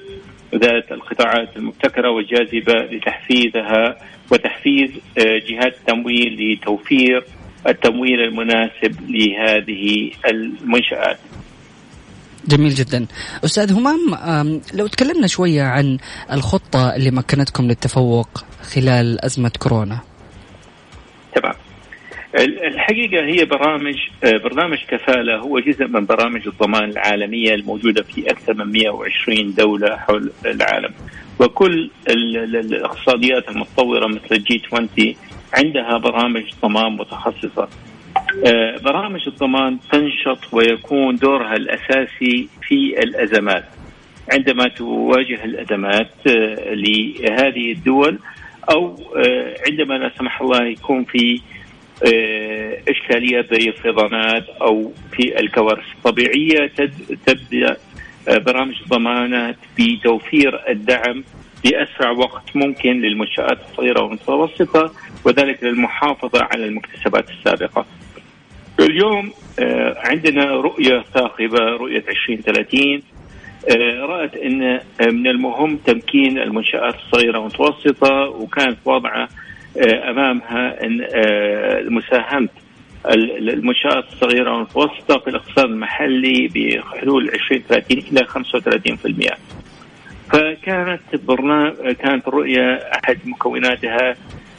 ذات 0.55 0.91
القطاعات 0.91 1.57
المبتكرة 1.57 2.09
والجاذبة 2.09 2.73
لتحفيزها 2.73 3.97
وتحفيز 4.31 4.89
آه، 5.17 5.41
جهات 5.49 5.75
التمويل 5.77 6.53
لتوفير 6.53 7.23
التمويل 7.67 8.21
المناسب 8.21 8.95
لهذه 9.09 10.11
المنشآت. 10.29 11.17
جميل 12.47 12.73
جدا. 12.73 13.05
أستاذ 13.45 13.73
همام 13.73 13.99
لو 14.73 14.87
تكلمنا 14.87 15.27
شوية 15.27 15.63
عن 15.63 15.97
الخطة 16.31 16.95
اللي 16.95 17.11
مكنتكم 17.11 17.63
للتفوق 17.63 18.43
خلال 18.63 19.25
أزمة 19.25 19.51
كورونا. 19.59 19.99
تمام. 21.35 21.53
ال- 22.39 22.65
الحقيقة 22.65 23.25
هي 23.25 23.45
برامج 23.45 23.95
آه، 24.23 24.37
برنامج 24.37 24.77
كفالة 24.87 25.37
هو 25.37 25.59
جزء 25.59 25.87
من 25.87 26.05
برامج 26.05 26.47
الضمان 26.47 26.89
العالمية 26.89 27.53
الموجودة 27.55 28.03
في 28.03 28.31
أكثر 28.31 28.53
من 28.53 28.71
120 28.71 29.53
دولة 29.53 29.95
حول 29.97 30.31
العالم. 30.45 30.93
وكل 31.39 31.89
ال- 32.09 32.37
ال- 32.37 32.55
الاقتصاديات 32.55 33.49
المتطورة 33.49 34.07
مثل 34.07 34.27
الجي 34.31 34.61
20 34.73 35.15
عندها 35.53 35.97
برامج 35.97 36.43
ضمان 36.61 36.91
متخصصة. 36.91 37.67
آه، 38.45 38.77
برامج 38.83 39.21
الضمان 39.27 39.77
تنشط 39.91 40.39
ويكون 40.53 41.15
دورها 41.15 41.53
الأساسي 41.53 42.47
في 42.67 42.99
الأزمات. 43.03 43.65
عندما 44.31 44.67
تواجه 44.67 45.43
الأزمات 45.45 46.11
آه، 46.27 46.73
لهذه 46.73 47.71
الدول 47.71 48.19
أو 48.71 48.95
آه، 49.17 49.55
عندما 49.67 49.93
لا 49.93 50.11
سمح 50.17 50.41
الله 50.41 50.65
يكون 50.65 51.03
في 51.03 51.41
آه، 52.13 52.77
اشكاليات 52.89 53.53
زي 53.53 53.69
الفيضانات 53.69 54.49
أو 54.49 54.91
في 55.11 55.39
الكوارث 55.39 55.85
الطبيعية 55.97 56.71
تبدأ 57.25 57.77
آه، 58.27 58.37
برامج 58.37 58.75
الضمانات 58.81 59.55
بتوفير 59.79 60.69
الدعم 60.69 61.23
باسرع 61.63 62.11
وقت 62.11 62.55
ممكن 62.55 63.01
للمنشآت 63.01 63.57
الصغيرة 63.69 64.01
والمتوسطة 64.03 64.93
وذلك 65.25 65.63
للمحافظة 65.63 66.43
على 66.43 66.65
المكتسبات 66.65 67.29
السابقة. 67.29 67.85
اليوم 68.79 69.31
عندنا 69.97 70.45
رؤية 70.45 71.03
ثاقبة 71.13 71.59
رؤية 71.59 72.03
2030 72.09 72.95
آه، 72.95 73.01
رأت 73.99 74.35
أن 74.37 74.61
آه، 74.63 74.79
من 75.11 75.27
المهم 75.27 75.77
تمكين 75.77 76.37
المنشآت 76.39 76.95
الصغيرة 76.95 77.37
والمتوسطة 77.39 78.13
وكانت 78.29 78.77
واضعة 78.85 79.29
آه، 79.77 80.09
أمامها 80.11 80.83
أن 80.85 81.07
آه، 81.15 81.81
مساهمة 81.89 82.49
ال- 83.09 83.49
المنشآت 83.49 84.03
الصغيرة 84.13 84.51
والمتوسطة 84.51 85.19
في 85.19 85.29
الاقتصاد 85.29 85.65
المحلي 85.69 86.47
بحلول 86.55 87.29
2030 87.29 87.97
إلى 88.11 88.25
35% 88.25 89.37
فكانت 90.31 91.01
برنامج 91.27 91.73
كانت 91.99 92.27
الرؤية 92.27 92.73
أحد 92.75 93.17
مكوناتها 93.25 94.15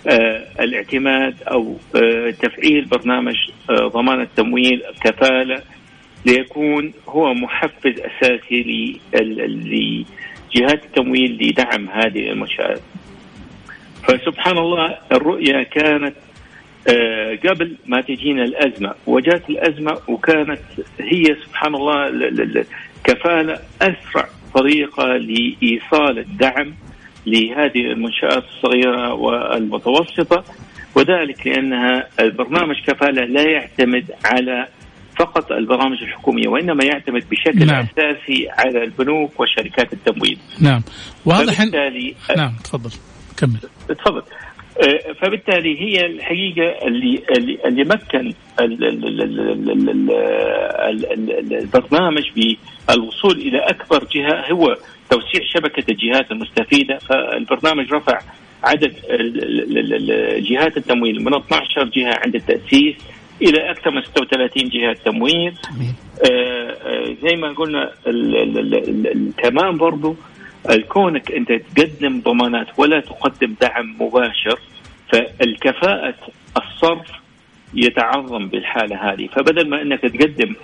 آه، 0.08 0.44
الاعتماد 0.60 1.34
أو 1.50 1.76
آه، 1.96 2.30
تفعيل 2.30 2.84
برنامج 2.84 3.34
آه، 3.70 3.88
ضمان 3.88 4.20
التمويل 4.20 4.82
كفالة 5.04 5.62
ليكون 6.26 6.92
هو 7.08 7.34
محفز 7.34 7.94
أساسي 8.00 9.00
لجهات 9.14 10.84
التمويل 10.84 11.38
لدعم 11.40 11.88
هذه 11.88 12.30
المنشات. 12.30 12.80
فسبحان 14.08 14.58
الله 14.58 14.98
الرؤية 15.12 15.62
كانت 15.62 16.14
آه، 16.88 17.38
قبل 17.48 17.76
ما 17.86 18.00
تجينا 18.00 18.44
الأزمة 18.44 18.94
وجات 19.06 19.50
الأزمة 19.50 19.98
وكانت 20.08 20.60
هي 21.00 21.24
سبحان 21.46 21.74
الله 21.74 22.64
كفالة 23.04 23.58
أسرع 23.82 24.28
طريقة 24.54 25.06
لإيصال 25.06 26.18
الدعم 26.18 26.74
لهذه 27.26 27.80
المنشآت 27.80 28.44
الصغيرة 28.44 29.14
والمتوسطة 29.14 30.44
وذلك 30.96 31.46
لأنها 31.46 32.08
البرنامج 32.20 32.76
كفالة 32.86 33.24
لا 33.24 33.42
يعتمد 33.42 34.04
على 34.24 34.66
فقط 35.18 35.52
البرامج 35.52 36.02
الحكوميه 36.02 36.48
وانما 36.48 36.84
يعتمد 36.84 37.24
بشكل 37.30 37.66
نعم. 37.66 37.86
اساسي 37.98 38.48
على 38.50 38.84
البنوك 38.84 39.40
وشركات 39.40 39.92
التمويل. 39.92 40.38
نعم 40.60 40.82
واضح 41.24 41.54
فبالتالي 41.54 42.14
حن... 42.28 42.36
نعم 42.36 42.52
تفضل 42.64 42.90
كمل 43.36 43.58
تفضل 43.88 44.22
فبالتالي 45.20 45.80
هي 45.80 46.06
الحقيقة 46.06 46.86
اللي 46.86 47.22
اللي 47.66 47.84
مكن 47.84 48.32
البرنامج 51.52 52.24
بالوصول 52.88 53.38
إلى 53.38 53.58
اكبر 53.58 54.04
جهه 54.14 54.52
هو 54.52 54.76
توسيع 55.10 55.40
شبكه 55.54 55.90
الجهات 55.90 56.30
المستفيده 56.30 56.98
فالبرنامج 56.98 57.92
رفع 57.92 58.18
عدد 58.64 58.94
جهات 60.50 60.76
التمويل 60.76 61.24
من 61.24 61.34
12 61.34 61.84
جهه 61.84 62.20
عند 62.24 62.34
التاسيس 62.34 62.94
إلى 63.42 63.70
أكثر 63.70 63.90
من 63.90 64.02
36 64.02 64.68
جهة 64.68 64.92
تمويل. 65.04 65.54
آه، 66.30 66.76
آه، 66.82 67.16
زي 67.22 67.36
ما 67.36 67.48
قلنا 67.48 67.92
كمان 69.38 69.76
برضو. 69.76 70.16
كونك 70.88 71.32
أنت 71.32 71.52
تقدم 71.52 72.20
ضمانات 72.20 72.66
ولا 72.78 73.00
تقدم 73.00 73.54
دعم 73.60 73.96
مباشر 74.00 74.58
فالكفاءة 75.12 76.14
الصرف 76.56 77.06
يتعظم 77.74 78.48
بالحالة 78.48 79.12
هذه. 79.12 79.26
فبدل 79.26 79.68
ما 79.68 79.82
أنك 79.82 80.00
تقدم 80.00 80.54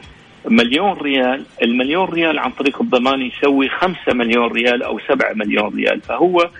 مليون 0.44 0.92
ريال 0.92 1.44
المليون 1.62 2.08
ريال 2.08 2.38
عن 2.38 2.50
طريق 2.50 2.82
الضمان 2.82 3.22
يسوي 3.22 3.68
خمسة 3.68 4.12
مليون 4.14 4.52
ريال 4.52 4.82
أو 4.82 4.98
سبعة 5.08 5.32
مليون 5.32 5.74
ريال. 5.76 6.00
فهو 6.00 6.50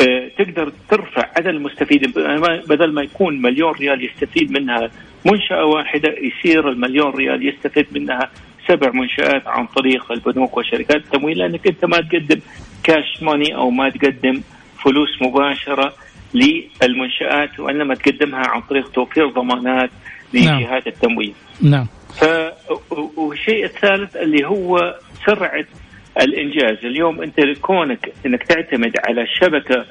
آه، 0.00 0.28
تقدر 0.38 0.72
ترفع 0.90 1.30
عدد 1.36 1.46
المستفيدين 1.46 2.12
بدل 2.68 2.92
ما 2.92 3.02
يكون 3.02 3.42
مليون 3.42 3.72
ريال 3.72 4.04
يستفيد 4.04 4.50
منها 4.50 4.90
منشأة 5.24 5.64
واحدة 5.64 6.14
يصير 6.18 6.68
المليون 6.68 7.10
ريال 7.14 7.48
يستفيد 7.48 7.86
منها 7.92 8.30
سبع 8.68 8.90
منشآت 8.90 9.46
عن 9.46 9.66
طريق 9.66 10.12
البنوك 10.12 10.56
وشركات 10.56 10.96
التمويل 10.96 11.38
لأنك 11.38 11.66
أنت 11.66 11.84
ما 11.84 11.96
تقدم 11.96 12.40
كاش 12.82 13.22
ماني 13.22 13.54
أو 13.54 13.70
ما 13.70 13.90
تقدم 13.90 14.40
فلوس 14.84 15.22
مباشرة 15.22 15.92
للمنشآت 16.34 17.60
وإنما 17.60 17.94
تقدمها 17.94 18.46
عن 18.46 18.60
طريق 18.60 18.90
توفير 18.90 19.28
ضمانات 19.28 19.90
نعم. 20.32 20.60
لجهات 20.60 20.86
التمويل. 20.86 21.34
نعم. 21.62 21.86
ف 22.20 22.24
والشيء 23.16 23.64
الثالث 23.64 24.16
اللي 24.16 24.46
هو 24.46 24.94
سرعة 25.26 25.64
الإنجاز. 26.20 26.84
اليوم 26.84 27.22
أنت 27.22 27.40
كونك 27.40 28.12
إنك 28.26 28.42
تعتمد 28.42 28.92
على 29.08 29.26
شبكة 29.26 29.84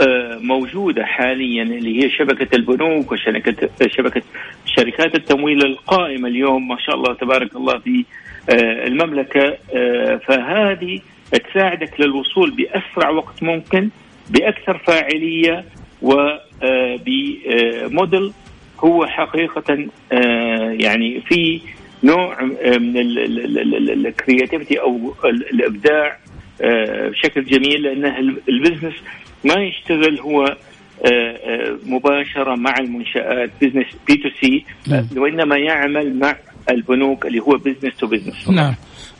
آه، 0.00 0.38
موجودة 0.42 1.04
حاليا 1.04 1.62
اللي 1.62 2.04
هي 2.04 2.10
شبكة 2.10 2.56
البنوك 2.56 3.12
وشبكة 3.12 3.68
شبكة 3.86 4.22
شركات 4.76 5.14
التمويل 5.14 5.62
القائمة 5.66 6.28
اليوم 6.28 6.68
ما 6.68 6.76
شاء 6.86 6.94
الله 6.94 7.14
تبارك 7.14 7.56
الله 7.56 7.78
في 7.78 8.04
آه، 8.50 8.86
المملكة. 8.86 9.56
آه، 9.74 10.16
فهذه 10.16 11.00
تساعدك 11.50 12.00
للوصول 12.00 12.50
بأسرع 12.50 13.10
وقت 13.10 13.42
ممكن 13.42 13.88
بأكثر 14.30 14.78
فاعلية 14.78 15.64
وبموديل 17.10 18.32
هو 18.84 19.06
حقيقة 19.06 19.88
آه، 20.12 20.70
يعني 20.80 21.20
في 21.20 21.60
نوع 22.04 22.40
آه، 22.40 22.76
من 22.78 22.96
الكرياتيفيتي 24.06 24.80
أو 24.80 25.14
ال- 25.24 25.50
الإبداع 25.54 26.16
آه، 26.62 27.08
بشكل 27.08 27.44
جميل 27.44 27.86
ال- 27.86 28.36
ال 28.48 28.53
business 28.53 28.94
ما 29.44 29.54
يشتغل 29.54 30.20
هو 30.20 30.56
آه، 31.06 31.08
آه، 31.10 31.78
مباشرة 31.86 32.54
مع 32.54 32.74
المنشآت 32.80 33.50
business 33.62 33.86
B 34.08 34.14
to 34.16 34.28
C 34.40 34.64
نعم. 34.88 35.06
وإنما 35.16 35.56
يعمل 35.56 36.18
مع 36.18 36.36
البنوك 36.70 37.26
اللي 37.26 37.40
هو 37.40 37.56
business 37.56 37.96
to 37.98 38.06
business 38.06 38.48
نعم 38.48 38.74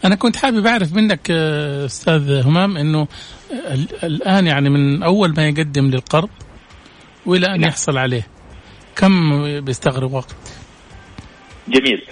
أنا 0.04 0.14
كنت 0.14 0.36
حابب 0.36 0.66
أعرف 0.66 0.94
منك 0.94 1.20
آه، 1.30 1.84
أستاذ 1.84 2.42
همام 2.46 2.76
إنه 2.76 3.08
ال- 3.52 4.04
الآن 4.04 4.46
يعني 4.46 4.70
من 4.70 5.02
أول 5.02 5.34
ما 5.36 5.48
يقدم 5.48 5.86
للقرض 5.90 6.28
وإلى 7.26 7.46
أن 7.46 7.60
نعم. 7.60 7.68
يحصل 7.68 7.98
عليه 7.98 8.26
كم 8.96 9.10
بيستغرق 9.60 10.10
وقت 10.10 10.36
جميل 11.68 12.02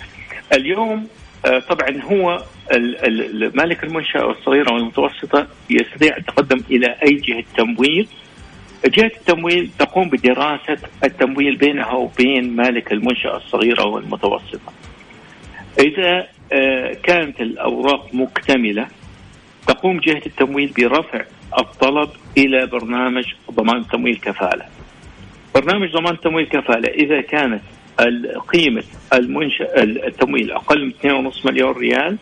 اليوم 0.52 1.06
طبعا 1.44 2.02
هو 2.02 2.44
ال- 2.72 3.06
ال- 3.44 3.56
مالك 3.56 3.84
المنشأة 3.84 4.30
الصغيرة 4.30 4.72
والمتوسطة 4.74 5.46
يستطيع 5.70 6.16
التقدم 6.16 6.60
إلى 6.70 6.86
أي 7.06 7.14
جهة 7.14 7.44
تمويل 7.56 8.08
جهة 8.86 9.12
التمويل 9.16 9.70
تقوم 9.78 10.08
بدراسة 10.08 10.78
التمويل 11.04 11.56
بينها 11.56 11.92
وبين 11.92 12.56
مالك 12.56 12.92
المنشأة 12.92 13.36
الصغيرة 13.36 13.86
والمتوسطة. 13.86 14.72
إذا 15.80 16.26
آه، 16.52 16.92
كانت 17.02 17.40
الأوراق 17.40 18.14
مكتملة 18.14 18.86
تقوم 19.66 20.00
جهة 20.00 20.22
التمويل 20.26 20.72
برفع 20.78 21.24
الطلب 21.58 22.10
إلى 22.38 22.66
برنامج 22.66 23.24
ضمان 23.50 23.86
تمويل 23.86 24.16
كفالة. 24.16 24.64
برنامج 25.54 25.92
ضمان 25.92 26.20
تمويل 26.20 26.46
كفالة 26.46 26.88
إذا 26.88 27.20
كانت 27.20 27.62
قيمة 28.48 28.82
المنشأ 29.12 29.82
التمويل 29.82 30.52
أقل 30.52 30.84
من 30.84 30.92
2.5 31.32 31.46
مليون 31.46 31.72
ريال 31.72 32.16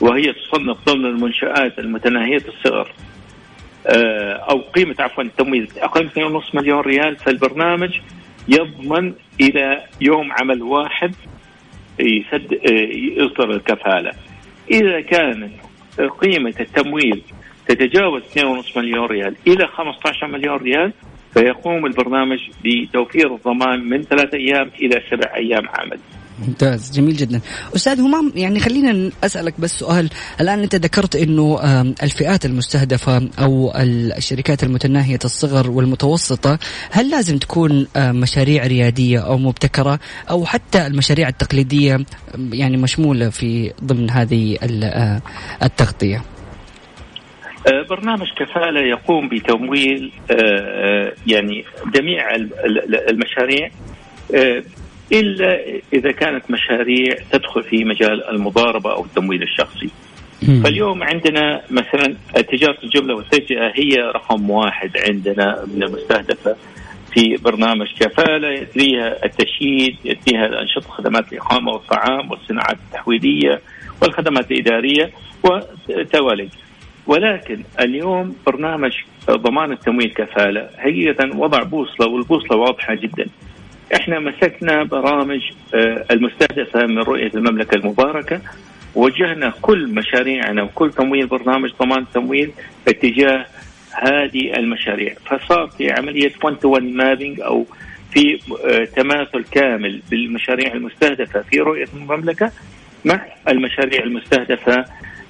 وهي 0.00 0.32
تصنف 0.32 0.76
ضمن 0.86 1.06
المنشآت 1.06 1.78
المتناهية 1.78 2.42
الصغر 2.48 2.92
آه، 3.86 4.32
أو 4.50 4.58
قيمة 4.60 4.94
عفوا 4.98 5.22
التمويل. 5.24 5.68
أقل 5.78 6.02
من 6.04 6.10
2.5 6.40 6.54
مليون 6.54 6.80
ريال 6.80 7.16
فالبرنامج 7.16 7.98
يضمن 8.48 9.12
إلى 9.40 9.82
يوم 10.00 10.32
عمل 10.32 10.62
واحد 10.62 11.14
يسد 11.98 12.52
آه، 12.52 13.22
يصدر 13.22 13.50
الكفالة. 13.50 14.12
إذا 14.70 15.00
كانت 15.00 15.52
قيمة 16.20 16.54
التمويل 16.60 17.22
تتجاوز 17.68 18.22
2.5 18.22 18.76
مليون 18.76 19.06
ريال 19.06 19.36
إلى 19.46 19.66
15 19.66 20.26
مليون 20.26 20.56
ريال 20.56 20.92
فيقوم 21.34 21.86
البرنامج 21.86 22.38
بتوفير 22.64 23.34
الضمان 23.34 23.80
من 23.80 24.02
ثلاثة 24.02 24.38
أيام 24.38 24.70
إلى 24.80 25.02
سبع 25.10 25.34
أيام 25.34 25.68
عمل. 25.68 25.98
ممتاز 26.38 26.92
جميل 26.92 27.16
جدا. 27.16 27.40
أستاذ 27.76 28.00
همام 28.00 28.32
يعني 28.34 28.60
خلينا 28.60 29.10
أسألك 29.24 29.60
بس 29.60 29.78
سؤال. 29.78 30.10
الآن 30.40 30.62
أنت 30.62 30.74
ذكرت 30.74 31.16
إنه 31.16 31.60
الفئات 32.02 32.46
المستهدفة 32.46 33.28
أو 33.38 33.72
الشركات 34.16 34.62
المتناهية 34.62 35.18
الصغر 35.24 35.70
والمتوسطة 35.70 36.58
هل 36.90 37.10
لازم 37.10 37.38
تكون 37.38 37.86
مشاريع 37.96 38.66
ريادية 38.66 39.18
أو 39.18 39.38
مبتكرة 39.38 39.98
أو 40.30 40.44
حتى 40.44 40.86
المشاريع 40.86 41.28
التقليدية 41.28 41.98
يعني 42.52 42.76
مشمولة 42.76 43.28
في 43.28 43.72
ضمن 43.84 44.10
هذه 44.10 44.58
التغطية؟ 45.62 46.22
برنامج 47.90 48.26
كفالة 48.38 48.80
يقوم 48.80 49.28
بتمويل 49.28 50.12
يعني 51.26 51.64
جميع 51.94 52.34
المشاريع. 53.08 53.70
إلا 55.12 55.60
إذا 55.92 56.12
كانت 56.12 56.50
مشاريع 56.50 57.14
تدخل 57.32 57.62
في 57.62 57.84
مجال 57.84 58.30
المضاربة 58.30 58.92
أو 58.92 59.04
التمويل 59.04 59.42
الشخصي. 59.42 59.90
فاليوم 60.64 61.02
عندنا 61.02 61.62
مثلا 61.70 62.16
تجارة 62.34 62.78
الجملة 62.84 63.14
والتجزئه 63.14 63.72
هي 63.74 63.96
رقم 64.14 64.50
واحد 64.50 64.90
عندنا 65.08 65.64
من 65.74 65.82
المستهدفة 65.82 66.56
في 67.12 67.36
برنامج 67.36 67.86
كفالة 68.00 68.48
يتليها 68.48 69.24
التشييد، 69.24 69.96
يتليها 70.04 70.46
الأنشطة 70.46 70.88
خدمات 70.88 71.32
الإقامة 71.32 71.72
والطعام 71.72 72.30
والصناعات 72.30 72.76
التحويلية 72.86 73.60
والخدمات 74.02 74.50
الإدارية 74.50 75.10
وتوالي. 75.44 76.48
ولكن 77.06 77.62
اليوم 77.80 78.36
برنامج 78.46 78.92
ضمان 79.30 79.72
التمويل 79.72 80.10
كفالة 80.10 80.68
حقيقه 80.78 81.36
وضع 81.36 81.62
بوصلة 81.62 82.06
والبوصلة 82.06 82.56
واضحة 82.56 82.94
جدا. 82.94 83.26
إحنا 83.92 84.18
مسكنا 84.18 84.82
برامج 84.84 85.40
المستهدفة 86.10 86.86
من 86.86 86.98
رؤية 86.98 87.30
المملكة 87.34 87.74
المباركة. 87.74 88.40
وجهنا 88.94 89.52
كل 89.62 89.94
مشاريعنا 89.94 90.62
وكل 90.62 90.90
تمويل 90.92 91.26
برنامج 91.26 91.70
ضمان 91.80 92.02
التمويل 92.02 92.50
اتجاه 92.88 93.46
هذه 93.92 94.52
المشاريع. 94.56 95.14
فصار 95.26 95.66
في 95.78 95.90
عملية 95.92 96.32
1 96.44 96.56
to 96.56 96.68
1 96.68 96.82
mapping 96.84 97.40
أو 97.40 97.66
في 98.12 98.38
تماثل 98.96 99.44
كامل 99.44 100.00
بالمشاريع 100.10 100.72
المستهدفة 100.72 101.40
في 101.42 101.60
رؤية 101.60 101.86
المملكة 101.94 102.52
مع 103.04 103.20
المشاريع 103.48 104.02
المستهدفة 104.02 104.84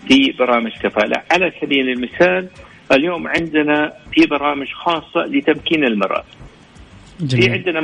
في 0.08 0.32
برامج 0.38 0.72
كفالة. 0.82 1.22
على 1.32 1.52
سبيل 1.60 1.88
المثال 1.88 2.48
اليوم 2.92 3.28
عندنا 3.28 3.92
في 4.12 4.26
برامج 4.26 4.66
خاصة 4.72 5.24
لتمكين 5.26 5.84
المرأة. 5.84 6.24
جميل. 7.20 7.44
في 7.44 7.50
عندنا 7.50 7.81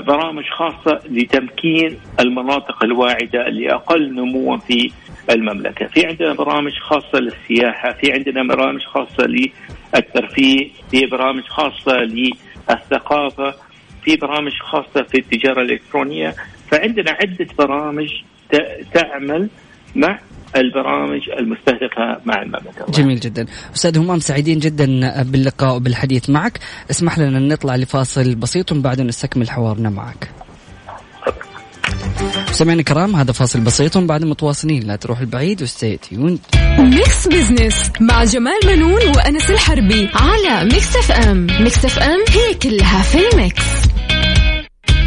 برامج 0.00 0.44
خاصة 0.44 1.00
لتمكين 1.10 1.98
المناطق 2.20 2.84
الواعدة 2.84 3.46
اللي 3.46 3.72
أقل 3.74 4.14
نموا 4.14 4.56
في 4.56 4.90
المملكة 5.30 5.86
في 5.86 6.06
عندنا 6.06 6.32
برامج 6.32 6.72
خاصة 6.72 7.18
للسياحة 7.18 7.92
في 7.92 8.12
عندنا 8.12 8.42
برامج 8.42 8.80
خاصة 8.82 9.26
للترفيه 9.94 10.68
في 10.90 11.06
برامج 11.06 11.42
خاصة 11.42 11.92
للثقافة 11.92 13.54
في 14.04 14.16
برامج 14.16 14.52
خاصة 14.60 15.02
في 15.02 15.18
التجارة 15.18 15.62
الإلكترونية 15.62 16.34
فعندنا 16.70 17.10
عدة 17.10 17.46
برامج 17.58 18.08
تعمل 18.94 19.48
مع 19.96 20.18
البرامج 20.56 21.20
المستهدفة 21.38 22.20
مع 22.24 22.42
المملكة. 22.42 22.86
جميل 22.88 23.20
جدا. 23.20 23.46
أستاذ 23.76 23.98
همام 23.98 24.20
سعيدين 24.20 24.58
جدا 24.58 25.22
باللقاء 25.22 25.76
وبالحديث 25.76 26.30
معك. 26.30 26.58
اسمح 26.90 27.18
لنا 27.18 27.38
نطلع 27.38 27.76
لفاصل 27.76 28.34
بسيط 28.34 28.72
وبعد 28.72 29.00
نستكمل 29.00 29.50
حوارنا 29.50 29.90
معك. 29.90 30.30
سمعنا 32.50 32.80
الكرام 32.80 33.16
هذا 33.16 33.32
فاصل 33.32 33.60
بسيط 33.60 33.98
بعد 33.98 34.24
متواصلين. 34.24 34.82
لا 34.82 34.96
تروح 34.96 35.20
البعيد 35.20 35.62
و 35.62 35.69
stay 35.69 35.96
tuned 35.96 36.38
Mix 36.78 37.28
Business 37.28 37.90
مع 38.00 38.24
جمال 38.24 38.60
بنون 38.66 39.08
وأنس 39.16 39.50
الحربي 39.50 40.08
على 40.14 40.64
Mix 40.64 40.96
FM 40.96 41.46
Mix 41.60 41.84
FM 41.84 42.24
هي 42.28 42.54
كلها 42.54 43.02
في 43.02 43.18
ال 43.32 43.38
mix. 43.38 43.62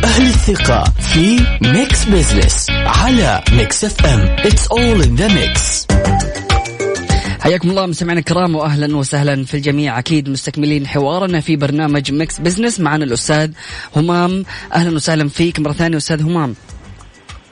أهل 0.03 0.25
الثقة 0.25 0.83
في 0.83 1.39
Mix 1.61 2.05
Business 2.05 2.70
على 2.85 3.43
Mix 3.51 3.83
FM 3.85 4.35
It's 4.37 4.65
all 4.67 5.01
in 5.05 5.15
the 5.17 5.29
mix. 5.29 5.85
حياكم 7.39 7.69
الله 7.69 7.85
مستمعينا 7.85 8.19
الكرام 8.19 8.55
واهلا 8.55 8.97
وسهلا 8.97 9.45
في 9.45 9.53
الجميع. 9.53 9.99
أكيد 9.99 10.29
مستكملين 10.29 10.87
حوارنا 10.87 11.39
في 11.39 11.55
برنامج 11.55 12.11
Mix 12.11 12.39
Business 12.39 12.79
معنا 12.79 13.05
الأستاذ 13.05 13.51
همام. 13.95 14.45
أهلا 14.73 14.95
وسهلا 14.95 15.29
فيك 15.29 15.59
مرة 15.59 15.73
ثانية 15.73 15.97
أستاذ 15.97 16.21
همام. 16.21 16.55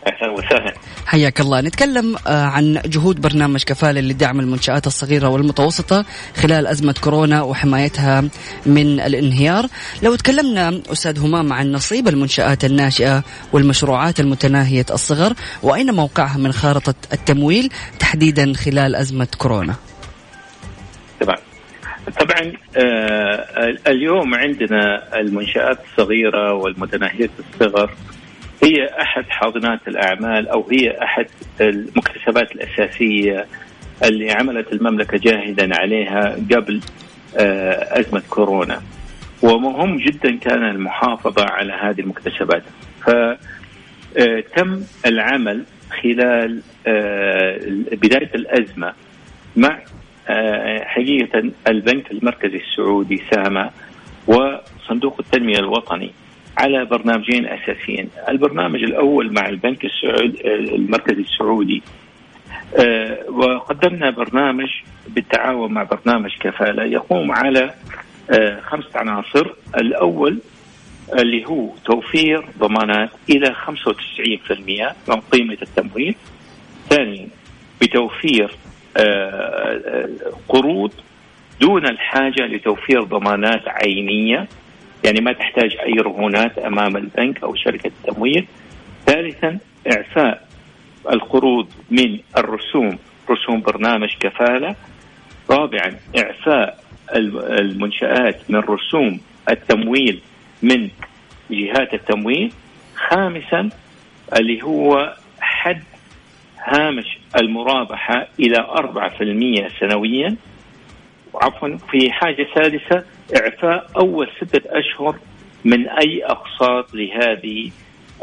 أهلا 0.07 0.31
وسهلا. 0.31 0.73
حياك 1.05 1.41
الله. 1.41 1.62
نتكلم 1.62 2.15
عن 2.27 2.81
جهود 2.85 3.21
برنامج 3.21 3.63
كفالة 3.63 4.01
لدعم 4.01 4.39
المنشآت 4.39 4.88
الصغيرة 4.88 5.27
والمتوسطة 5.29 6.05
خلال 6.35 6.67
أزمة 6.67 6.95
كورونا 7.01 7.41
وحمايتها 7.41 8.21
من 8.65 8.99
الانهيار. 8.99 9.65
لو 10.03 10.15
تكلمنا 10.15 10.81
أستاذ 10.91 11.19
همام 11.19 11.53
عن 11.53 11.71
نصيب 11.71 12.07
المنشآت 12.07 12.65
الناشئة 12.65 13.23
والمشروعات 13.53 14.19
المتناهية 14.19 14.85
الصغر 14.91 15.33
وأين 15.63 15.93
موقعها 15.93 16.38
من 16.38 16.51
خارطة 16.51 16.93
التمويل 17.13 17.69
تحديدا 17.99 18.53
خلال 18.53 18.95
أزمة 18.95 19.27
كورونا؟ 19.38 19.75
طبعا 21.21 21.38
طبعا 22.19 22.53
آه 22.77 23.45
اليوم 23.88 24.35
عندنا 24.35 25.03
المنشآت 25.19 25.79
الصغيرة 25.91 26.53
والمتناهية 26.53 27.29
الصغر 27.39 27.91
هي 28.63 29.02
أحد 29.02 29.24
حاضنات 29.30 29.88
الأعمال 29.88 30.48
أو 30.48 30.67
هي 30.72 31.04
أحد 31.04 31.26
المكتسبات 31.62 32.52
الأساسية 32.52 33.45
اللي 34.04 34.32
عملت 34.32 34.74
المملكة 34.74 35.17
جاهدا 35.17 35.76
عليها 35.76 36.36
قبل 36.52 36.82
أزمة 38.00 38.24
كورونا. 38.30 38.82
ومهم 39.41 39.98
جدا 39.98 40.36
كان 40.36 40.63
المحافظة 40.63 41.45
على 41.45 41.74
هذه 41.74 42.02
المكتسبات. 42.02 42.63
فتم 43.02 44.82
العمل 45.06 45.63
خلال 46.04 46.62
بداية 47.91 48.32
الأزمة 48.36 48.93
مع 49.56 49.80
حقيقة 50.84 51.52
البنك 51.67 52.12
المركزي 52.12 52.58
السعودي 52.58 53.24
ساما 53.32 53.72
وصندوق 54.28 55.19
التنمية 55.19 55.60
الوطني. 55.60 56.12
على 56.60 56.86
برنامجين 56.86 57.45
أساسيين، 57.45 58.10
البرنامج 58.30 58.84
الأول 58.84 59.34
مع 59.34 59.50
البنك 59.50 59.86
السعودي 59.86 60.54
المركزي 60.76 61.22
السعودي. 61.22 61.84
أه 62.80 63.30
وقدمنا 63.30 64.10
برنامج 64.10 64.69
بالتعاون 65.08 65.72
مع 65.74 65.84
برنامج 65.84 66.32
كفالة 66.39 66.84
يقوم 66.84 67.32
على 67.32 67.74
أه 68.32 68.60
خمسة 68.62 68.89
عناصر، 68.95 69.48
الأول 69.78 70.39
اللي 71.19 71.45
هو 71.45 71.69
توفير 71.86 72.45
ضمانات 72.60 73.10
إلى 73.30 73.54
95% 73.54 74.95
من 75.10 75.19
قيمة 75.32 75.58
التمويل. 75.62 76.15
ثانيا 76.89 77.28
بتوفير 77.82 78.52
أه 78.98 80.10
قروض 80.50 80.91
دون 81.62 81.86
الحاجة 81.88 82.45
لتوفير 82.45 83.04
ضمانات 83.04 83.67
عينية. 83.67 84.48
يعني 85.05 85.21
ما 85.21 85.33
تحتاج 85.33 85.77
أي 85.85 85.93
رهونات 85.93 86.57
أمام 86.57 86.97
البنك 86.97 87.43
أو 87.43 87.55
شركة 87.55 87.88
التمويل. 87.88 88.47
ثالثا 89.05 89.57
إعفاء 89.93 90.47
القروض 91.12 91.67
من 91.91 92.19
الرسوم 92.38 92.97
رسوم 93.29 93.62
برنامج 93.62 94.09
كفالة. 94.19 94.75
رابعا 95.49 95.95
إعفاء 96.17 96.83
المنشآت 97.15 98.41
من 98.49 98.59
رسوم 98.59 99.19
التمويل 99.49 100.21
من 100.62 100.89
جهات 101.51 101.93
التمويل. 101.93 102.51
خامسا 102.95 103.69
اللي 104.39 104.63
هو 104.63 105.15
حد 105.41 105.83
هامش 106.63 107.17
المرابحة 107.41 108.27
إلى 108.39 108.57
4% 108.57 109.79
سنويا. 109.79 110.35
عفوا 111.35 111.77
في 111.91 112.11
حاجة 112.11 112.47
سادسة 112.55 113.03
إعفاء 113.41 113.89
أول 113.97 114.29
ستة 114.37 114.61
أشهر 114.79 115.15
من 115.65 115.87
أي 115.89 116.25
أقساط 116.25 116.93
لهذه 116.93 117.71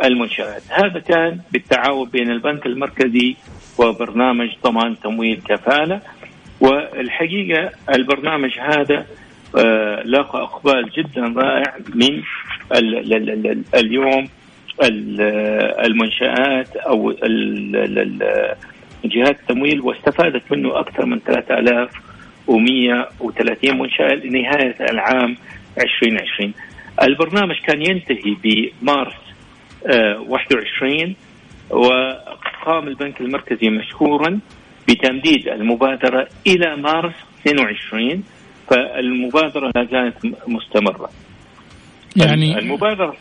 المنشآت. 0.05 0.63
هذا 0.71 1.01
كان 1.01 1.41
بالتعاون 1.53 2.09
بين 2.09 2.31
البنك 2.31 2.67
المركزي 2.67 3.37
وبرنامج 3.79 4.49
ضمان 4.65 5.01
تمويل 5.01 5.43
كفالة. 5.49 6.01
والحقيقة 6.61 7.71
البرنامج 7.95 8.59
هذا 8.59 9.07
آه 9.59 10.03
لاقى 10.03 10.43
إقبال 10.43 10.91
جدا 10.91 11.35
رائع 11.37 11.75
من 11.95 12.23
ال 12.73 13.15
ال 13.15 13.47
ال 13.47 13.65
اليوم 13.75 14.29
المنشآت 15.87 16.77
أو 16.77 17.13
جهات 19.05 19.41
التمويل 19.41 19.81
واستفادت 19.81 20.53
منه 20.53 20.81
أكثر 20.81 21.07
من 21.07 21.21
3130 22.47 23.79
منشأة 23.79 24.15
لنهاية 24.15 24.77
العام 24.91 25.37
2020 25.79 26.55
البرنامج 27.03 27.57
كان 27.67 27.83
ينتهي 27.83 28.37
بمارس 28.43 29.15
21 30.19 31.15
وقام 31.71 32.89
البنك 32.89 33.21
المركزي 33.21 33.71
مشكورا 33.71 34.41
بتمديد 34.89 35.49
المبادرة 35.49 36.29
إلى 36.47 36.77
مارس 36.77 37.15
22 37.41 38.23
فالمبادرة 38.71 39.73
لا 39.75 39.85
زالت 39.91 40.37
مستمرة. 40.49 41.11
يعني 42.17 42.59
المبادرة 42.59 43.17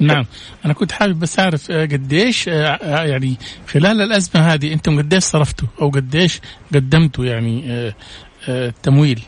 نعم. 0.00 0.24
أنا 0.64 0.72
كنت 0.72 0.92
حابب 0.92 1.20
بس 1.20 1.38
أعرف 1.38 1.70
آه، 1.70 1.84
قديش 1.84 2.48
آه، 2.48 2.52
آه، 2.52 3.04
يعني 3.04 3.36
خلال 3.68 4.00
الأزمة 4.00 4.54
هذه 4.54 4.72
أنتم 4.72 4.98
قديش 4.98 5.22
صرفتوا؟ 5.22 5.68
أو 5.80 5.90
قديش 5.90 6.40
قدمتوا 6.74 7.24
يعني 7.24 7.92
تمويل. 8.82 9.22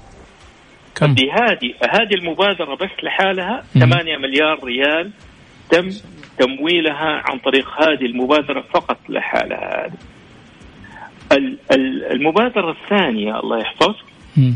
كم؟ 0.94 1.10
هذه 1.10 1.74
هذه 1.90 2.14
المبادرة 2.14 2.74
بس 2.74 2.90
لحالها 3.02 3.64
8 3.74 4.16
مليار 4.16 4.64
ريال 4.64 5.10
تم 5.70 5.90
تمويلها 6.38 7.22
عن 7.24 7.38
طريق 7.38 7.68
هذه 7.82 8.06
المبادرة 8.06 8.64
فقط 8.74 8.98
لحالها 9.08 9.86
هذه. 9.86 9.98
المبادرة 12.12 12.70
الثانية 12.70 13.40
الله 13.40 13.58
يحفظك 13.58 14.04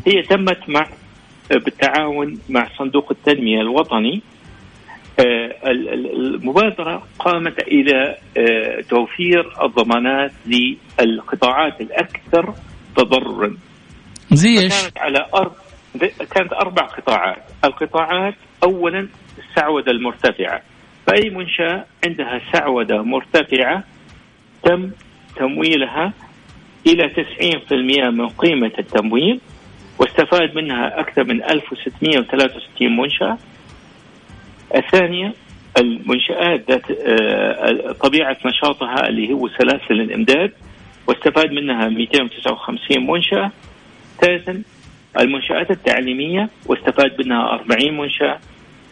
هي 0.06 0.22
تمت 0.22 0.68
مع 0.68 0.86
بالتعاون 1.50 2.38
مع 2.48 2.68
صندوق 2.78 3.06
التنمية 3.10 3.60
الوطني. 3.60 4.22
آه، 5.20 5.56
المبادرة 5.64 7.02
قامت 7.18 7.62
إلى 7.62 8.16
آه، 8.36 8.80
توفير 8.80 9.64
الضمانات 9.64 10.32
للقطاعات 10.46 11.80
الأكثر 11.80 12.54
تضررا. 12.96 13.56
زي 14.32 14.58
إيش؟ 14.58 14.82
كانت 14.82 14.98
على 14.98 15.26
أرض 15.34 15.52
كانت 16.30 16.52
أربع 16.52 16.82
قطاعات. 16.82 17.42
القطاعات 17.64 18.34
أولا 18.64 19.08
السعودة 19.38 19.92
المرتفعة. 19.92 20.62
فأي 21.06 21.30
منشأة 21.30 21.84
عندها 22.06 22.40
سعودة 22.52 23.02
مرتفعة 23.02 23.84
تم 24.62 24.90
تمويلها 25.36 26.12
إلى 26.86 27.08
90% 27.08 28.10
من 28.10 28.28
قيمة 28.28 28.72
التمويل 28.78 29.40
واستفاد 29.98 30.54
منها 30.54 31.00
أكثر 31.00 31.24
من 31.24 31.42
1663 31.42 32.96
منشأة. 32.96 33.38
الثانية 34.76 35.34
المنشآت 35.78 36.70
ذات 36.70 36.90
آه، 36.90 37.92
طبيعة 37.92 38.36
نشاطها 38.46 39.08
اللي 39.08 39.32
هو 39.32 39.48
سلاسل 39.48 40.00
الإمداد 40.00 40.52
واستفاد 41.06 41.50
منها 41.52 41.88
259 41.88 43.06
منشأة. 43.06 43.50
ثالثا 44.20 44.62
المنشآت 45.20 45.70
التعليمية 45.70 46.48
واستفاد 46.66 47.26
منها 47.26 47.54
40 47.54 47.96
منشأة 47.96 48.38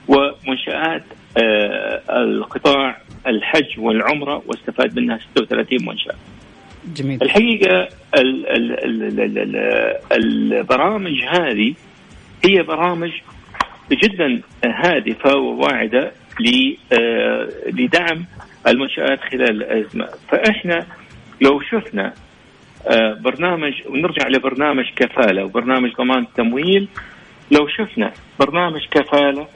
ومنشآت 0.08 1.04
آه، 1.42 2.02
القطاع 2.22 2.98
الحج 3.26 3.78
والعمرة 3.78 4.42
واستفاد 4.46 4.98
منها 4.98 5.18
36 5.34 5.86
منشأة 5.86 6.14
جميل. 6.96 7.22
الحقيقة 7.22 7.88
البرامج 10.12 11.24
هذه 11.24 11.74
هي 12.44 12.62
برامج 12.62 13.10
جدا 13.92 14.40
هادفة 14.64 15.36
وواعدة 15.36 16.12
آه، 16.92 17.48
لدعم 17.66 18.24
المنشآت 18.66 19.20
خلال 19.20 19.62
الأزمة 19.62 20.08
فإحنا 20.28 20.86
لو 21.40 21.60
شفنا 21.60 22.14
برنامج 23.20 23.72
ونرجع 23.86 24.28
لبرنامج 24.28 24.84
كفالة 24.96 25.44
وبرنامج 25.44 25.90
ضمان 25.98 26.22
التمويل. 26.22 26.88
لو 27.50 27.68
شفنا 27.68 28.12
برنامج 28.40 28.80
كفالة 28.90 29.46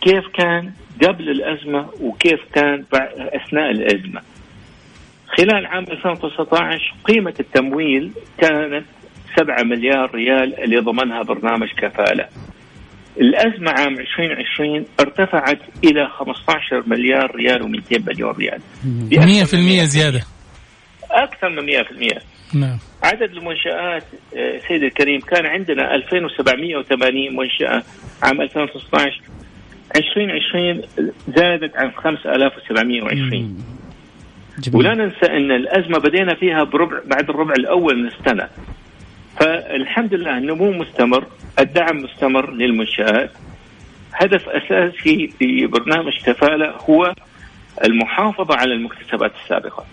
كيف 0.00 0.24
كان 0.34 0.72
قبل 1.02 1.30
الأزمة 1.30 1.88
وكيف 2.00 2.40
كان 2.54 2.84
أثناء 3.18 3.70
الأزمة؟ 3.70 4.20
خلال 5.26 5.66
عام 5.66 5.84
2019 5.84 6.94
قيمة 7.04 7.34
التمويل 7.40 8.10
كانت 8.38 8.84
7 9.36 9.62
مليار 9.62 10.14
ريال 10.14 10.60
اللي 10.60 10.76
ضمنها 10.78 11.22
برنامج 11.22 11.68
كفالة. 11.68 12.28
الأزمة 13.20 13.70
عام 13.70 13.98
2020 13.98 14.86
ارتفعت 15.00 15.58
إلى 15.84 16.08
15 16.08 16.82
مليار 16.86 17.36
ريال 17.36 17.62
و200 17.62 18.00
مليون 18.06 18.34
ريال. 18.34 18.60
100% 19.10 19.84
زيادة. 19.84 20.20
أكثر 21.10 21.48
من 21.48 21.66
100% 21.66 22.20
نعم. 22.54 22.78
عدد 23.02 23.30
المنشآت 23.36 24.04
آه، 24.36 24.60
سيدي 24.68 24.86
الكريم 24.86 25.20
كان 25.20 25.46
عندنا 25.46 25.94
2780 25.94 27.36
منشأة 27.36 27.82
عام 28.22 28.40
2016 28.40 29.20
2020 29.96 30.82
زادت 31.36 31.76
عن 31.76 31.90
5720 31.90 33.64
جميل. 34.58 34.76
ولا 34.76 34.94
ننسى 34.94 35.26
أن 35.26 35.50
الأزمة 35.50 35.98
بدينا 35.98 36.34
فيها 36.34 36.64
بربع 36.64 37.00
بعد 37.04 37.30
الربع 37.30 37.52
الأول 37.58 37.98
من 37.98 38.06
السنة. 38.06 38.48
فالحمد 39.40 40.14
لله 40.14 40.38
النمو 40.38 40.72
مستمر 40.72 41.26
الدعم 41.58 41.96
مستمر 41.96 42.52
للمنشآت. 42.52 43.30
هدف 44.12 44.48
أساسي 44.48 45.28
في 45.38 45.66
برنامج 45.66 46.12
كفالة 46.26 46.74
هو 46.90 47.14
المحافظة 47.84 48.56
على 48.56 48.72
المكتسبات 48.74 49.32
السابقة. 49.44 49.86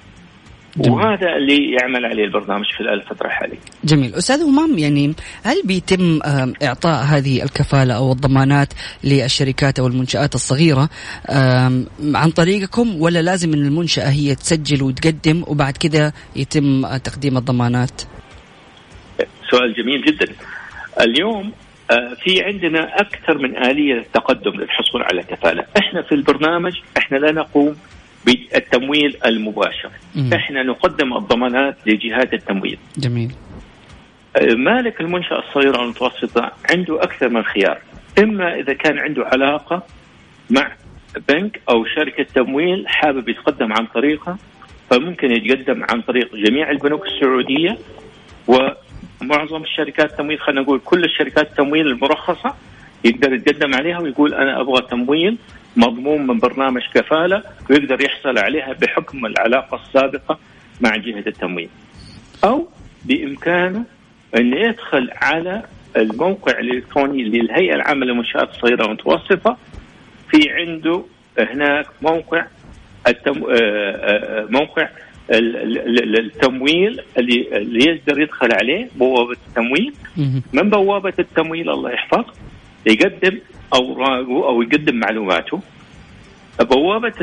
جميل. 0.78 1.00
وهذا 1.00 1.36
اللي 1.36 1.72
يعمل 1.72 2.06
عليه 2.06 2.24
البرنامج 2.24 2.66
في 2.78 2.94
الفترة 2.94 3.28
الحالية. 3.28 3.58
جميل. 3.84 4.16
أستاذ 4.16 4.44
همام 4.44 4.78
يعني 4.78 5.14
هل 5.44 5.62
بيتم 5.66 6.20
إعطاء 6.64 7.04
هذه 7.04 7.44
الكفالة 7.44 7.94
أو 7.94 8.12
الضمانات 8.12 8.74
للشركات 9.04 9.80
أو 9.80 9.88
المنشآت 9.88 10.36
الصغيرة 10.36 10.90
عن 12.14 12.32
طريقكم 12.36 13.02
ولا 13.02 13.22
لازم 13.22 13.54
أن 13.54 13.66
المنشأة 13.66 14.10
هي 14.10 14.36
تسجل 14.36 14.84
وتقدم 14.84 15.44
وبعد 15.48 15.78
كذا 15.78 16.14
يتم 16.36 16.98
تقديم 16.98 17.38
الضمانات؟ 17.38 18.02
سؤال 19.52 19.74
جميل 19.74 20.06
جدا. 20.06 20.34
اليوم 21.02 21.52
آه، 21.92 22.14
في 22.24 22.44
عندنا 22.44 23.02
أكثر 23.02 23.38
من 23.38 23.58
آلية 23.58 23.94
للتقدم 23.94 24.52
للحصول 24.52 25.04
على 25.04 25.24
كفالة، 25.24 25.66
إحنا 25.78 26.02
في 26.02 26.16
البرنامج 26.16 26.74
إحنا 26.98 27.18
لا 27.18 27.32
نقوم 27.32 27.76
بالتمويل 28.26 29.18
المباشر، 29.26 29.92
مم. 30.16 30.30
إحنا 30.34 30.64
نقدم 30.64 31.18
الضمانات 31.18 31.78
لجهات 31.86 32.34
التمويل. 32.34 32.78
جميل. 32.98 33.32
آه، 34.36 34.54
مالك 34.54 35.02
المنشاه 35.02 35.40
الصغيره 35.40 35.80
والمتوسطه 35.80 36.52
عنده 36.72 37.04
أكثر 37.04 37.30
من 37.30 37.44
خيار، 37.44 37.82
إما 38.20 38.56
إذا 38.60 38.74
كان 38.74 39.00
عنده 39.00 39.26
علاقة 39.26 39.84
مع 40.50 40.72
بنك 41.30 41.62
أو 41.70 41.86
شركة 41.86 42.24
تمويل 42.24 42.88
حابب 42.88 43.30
يتقدم 43.30 43.74
عن 43.74 43.86
طريقها 43.86 44.38
فممكن 44.90 45.32
يتقدم 45.32 45.84
عن 45.92 46.02
طريق 46.02 46.36
جميع 46.36 46.72
البنوك 46.72 47.06
السعودية 47.08 47.78
و 48.48 48.58
معظم 49.22 49.64
الشركات 49.64 50.12
التمويل 50.12 50.40
خلينا 50.40 50.62
نقول 50.62 50.80
كل 50.80 51.04
الشركات 51.04 51.50
التمويل 51.52 51.88
المرخصة 51.88 52.56
يقدر 53.06 53.34
يتقدم 53.34 53.76
عليها 53.76 54.00
ويقول 54.00 54.34
أنا 54.34 54.62
أبغى 54.62 54.82
تمويل 54.82 55.38
مضمون 55.76 56.28
من 56.28 56.40
برنامج 56.40 56.82
كفالة 56.94 57.44
ويقدر 57.70 58.02
يحصل 58.02 58.38
عليها 58.38 58.74
بحكم 58.74 59.26
العلاقة 59.26 59.80
السابقة 59.88 60.40
مع 60.82 60.96
جهة 60.96 61.24
التمويل. 61.28 61.70
أو 62.44 62.68
بإمكانه 63.06 63.86
أن 64.38 64.54
يدخل 64.54 65.10
على 65.16 65.64
الموقع 65.98 66.60
الإلكتروني 66.60 67.24
للهيئة 67.24 67.76
العامة 67.76 68.06
للمنشات 68.06 68.50
الصغيره 68.50 68.84
والمتوسطه 68.84 69.58
في 70.32 70.50
عنده 70.50 71.04
هناك 71.40 71.86
موقع 72.02 72.46
التم... 73.08 73.44
آه، 73.44 73.56
آه، 73.56 74.46
موقع 74.50 74.90
التمويل 75.32 77.02
اللي 77.18 77.58
اللي 77.58 77.86
يقدر 77.86 78.22
يدخل 78.22 78.50
عليه 78.54 78.90
بوابة 78.96 79.38
التمويل. 79.48 79.94
من 80.54 80.70
بوابة 80.70 81.14
التمويل 81.20 81.70
الله 81.70 81.92
يحفظ 81.92 82.26
يقدم 82.86 83.40
أوراقه 83.74 84.48
أو 84.48 84.62
يقدم 84.62 84.96
معلوماته 84.96 85.62
بوابة 86.60 87.14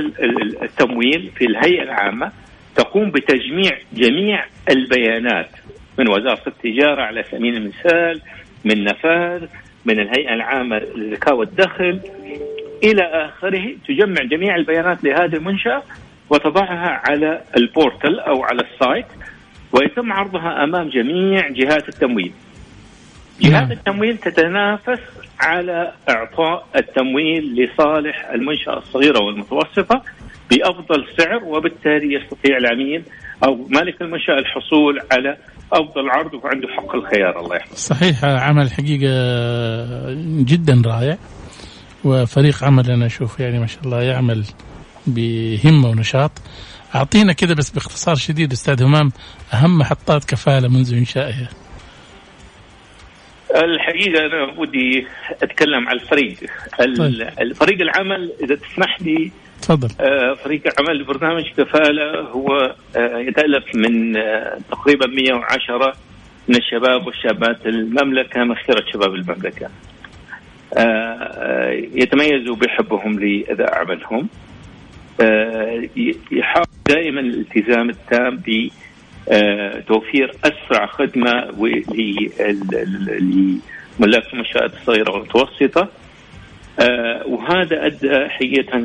التمويل 0.63 1.31
في 1.37 1.45
الهيئة 1.45 1.83
العامة 1.83 2.33
تقوم 2.77 3.11
بتجميع 3.11 3.79
جميع 3.93 4.45
البيانات 4.71 5.51
من 5.99 6.09
وزارة 6.09 6.43
التجارة 6.47 7.03
على 7.03 7.25
سبيل 7.31 7.57
المثال 7.57 8.21
من 8.65 8.85
نفاذ 8.85 9.47
من 9.85 10.01
الهيئة 10.01 10.35
العامة 10.35 10.79
للزكاه 10.79 11.35
والدخل 11.35 12.01
إلى 12.85 13.03
آخره 13.03 13.75
تجمع 13.89 14.23
جميع 14.23 14.57
البيانات 14.57 15.05
لهذه 15.05 15.37
المنشأة 15.37 15.83
وتضعها 16.31 17.03
على 17.09 17.43
البورتل 17.57 18.21
أو 18.21 18.43
على 18.43 18.63
السايت 18.63 19.07
ويتم 19.73 20.13
عرضها 20.13 20.65
أمام 20.65 20.89
جميع 20.89 21.49
جهات 21.49 21.89
التمويل. 21.89 22.33
جهات 23.41 23.53
نعم. 23.53 23.73
التمويل 23.73 24.19
تتنافس 24.19 25.01
على 25.41 25.93
إعطاء 26.09 26.67
التمويل 26.77 27.55
لصالح 27.55 28.31
المنشأة 28.35 28.79
الصغيرة 28.79 29.23
والمتوسطة 29.23 30.03
بأفضل 30.51 31.07
سعر 31.19 31.45
وبالتالي 31.45 32.15
يستطيع 32.15 32.57
العميل 32.57 33.03
أو 33.45 33.67
مالك 33.69 34.03
المنشأة 34.03 34.39
الحصول 34.39 35.01
على 35.13 35.37
أفضل 35.73 36.11
عرض 36.11 36.35
وعنده 36.35 36.69
حق 36.69 36.95
الخيار 36.95 37.41
الله 37.41 37.57
يحفظه. 37.57 37.77
صحيح 37.77 38.25
عمل 38.25 38.73
حقيقة 38.73 39.13
جدا 40.45 40.83
رائع 40.87 41.19
وفريق 42.05 42.65
عمل 42.65 42.91
أنا 42.91 43.07
أشوف 43.07 43.41
يعني 43.41 43.59
ما 43.59 43.67
شاء 43.67 43.85
الله 43.85 44.03
يعمل 44.03 44.45
بهمة 45.07 45.89
ونشاط 45.89 46.31
أعطينا 46.95 47.33
كذا 47.33 47.55
بس 47.55 47.71
باختصار 47.71 48.15
شديد 48.15 48.53
أستاذ 48.53 48.83
همام 48.83 49.13
أهم 49.53 49.79
محطات 49.79 50.25
كفالة 50.25 50.69
منذ 50.69 50.95
إنشائها. 50.95 51.49
الحقيقة 53.57 54.27
أنا 54.27 54.53
ودي 54.57 55.07
أتكلم 55.43 55.89
عن 55.89 55.95
الفريق 55.95 56.37
طيب. 56.79 57.29
الفريق 57.41 57.81
العمل 57.81 58.33
إذا 58.43 58.55
تسمح 58.55 59.03
لي 59.03 59.31
تفضل 59.63 59.89
آه، 60.01 60.35
فريق 60.35 60.63
عمل 60.81 61.05
برنامج 61.05 61.45
كفالة 61.57 62.21
هو 62.21 62.75
آه، 62.97 63.19
يتألف 63.19 63.75
من 63.75 64.17
آه، 64.17 64.59
تقريبا 64.71 65.07
110 65.07 65.97
من 66.49 66.57
الشباب 66.57 67.07
والشابات 67.07 67.67
المملكة 67.67 68.45
من 68.45 68.55
خيره 68.55 68.85
شباب 68.93 69.15
المملكة. 69.15 69.71
يتميزوا 71.95 72.57
بحبهم 72.57 73.19
لاداء 73.19 73.75
عملهم. 73.75 74.29
يحاول 76.33 76.67
دائما 76.89 77.21
الالتزام 77.21 77.91
التام 77.91 78.37
بتوفير 79.33 80.33
أسرع 80.45 80.87
خدمة 80.87 81.51
لملاك 83.21 84.33
المنشات 84.33 84.75
الصغيرة 84.75 85.13
والمتوسطة. 85.13 85.89
وهذا 87.27 87.87
أدى 87.87 88.29
حقيقه 88.29 88.79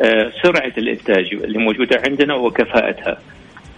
آه، 0.00 0.32
سرعة 0.42 0.72
الإنتاج 0.78 1.34
اللي 1.34 1.58
موجودة 1.58 2.02
عندنا 2.06 2.34
وكفاءتها. 2.34 3.18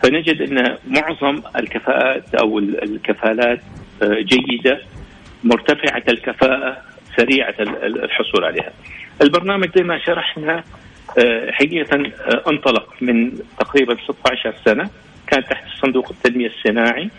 فنجد 0.02 0.42
أن 0.42 0.76
معظم 0.86 1.42
الكفاءات 1.56 2.34
أو 2.34 2.58
الكفالات 2.58 3.60
آه، 4.02 4.20
جيدة 4.20 4.80
مرتفعة 5.44 6.02
الكفاءة 6.08 6.76
سريعة 7.16 7.54
الحصول 7.82 8.44
عليها. 8.44 8.72
البرنامج 9.22 9.68
زي 9.78 9.84
ما 9.84 9.98
شرحنا 9.98 10.64
آه، 11.18 11.50
حقيقة 11.50 11.96
انطلق 12.50 12.94
من 13.00 13.38
تقريبا 13.60 13.96
16 14.04 14.54
سنة. 14.64 14.90
كان 15.26 15.44
تحت 15.44 15.64
صندوق 15.82 16.10
التنمية 16.10 16.46
الصناعي 16.46 17.10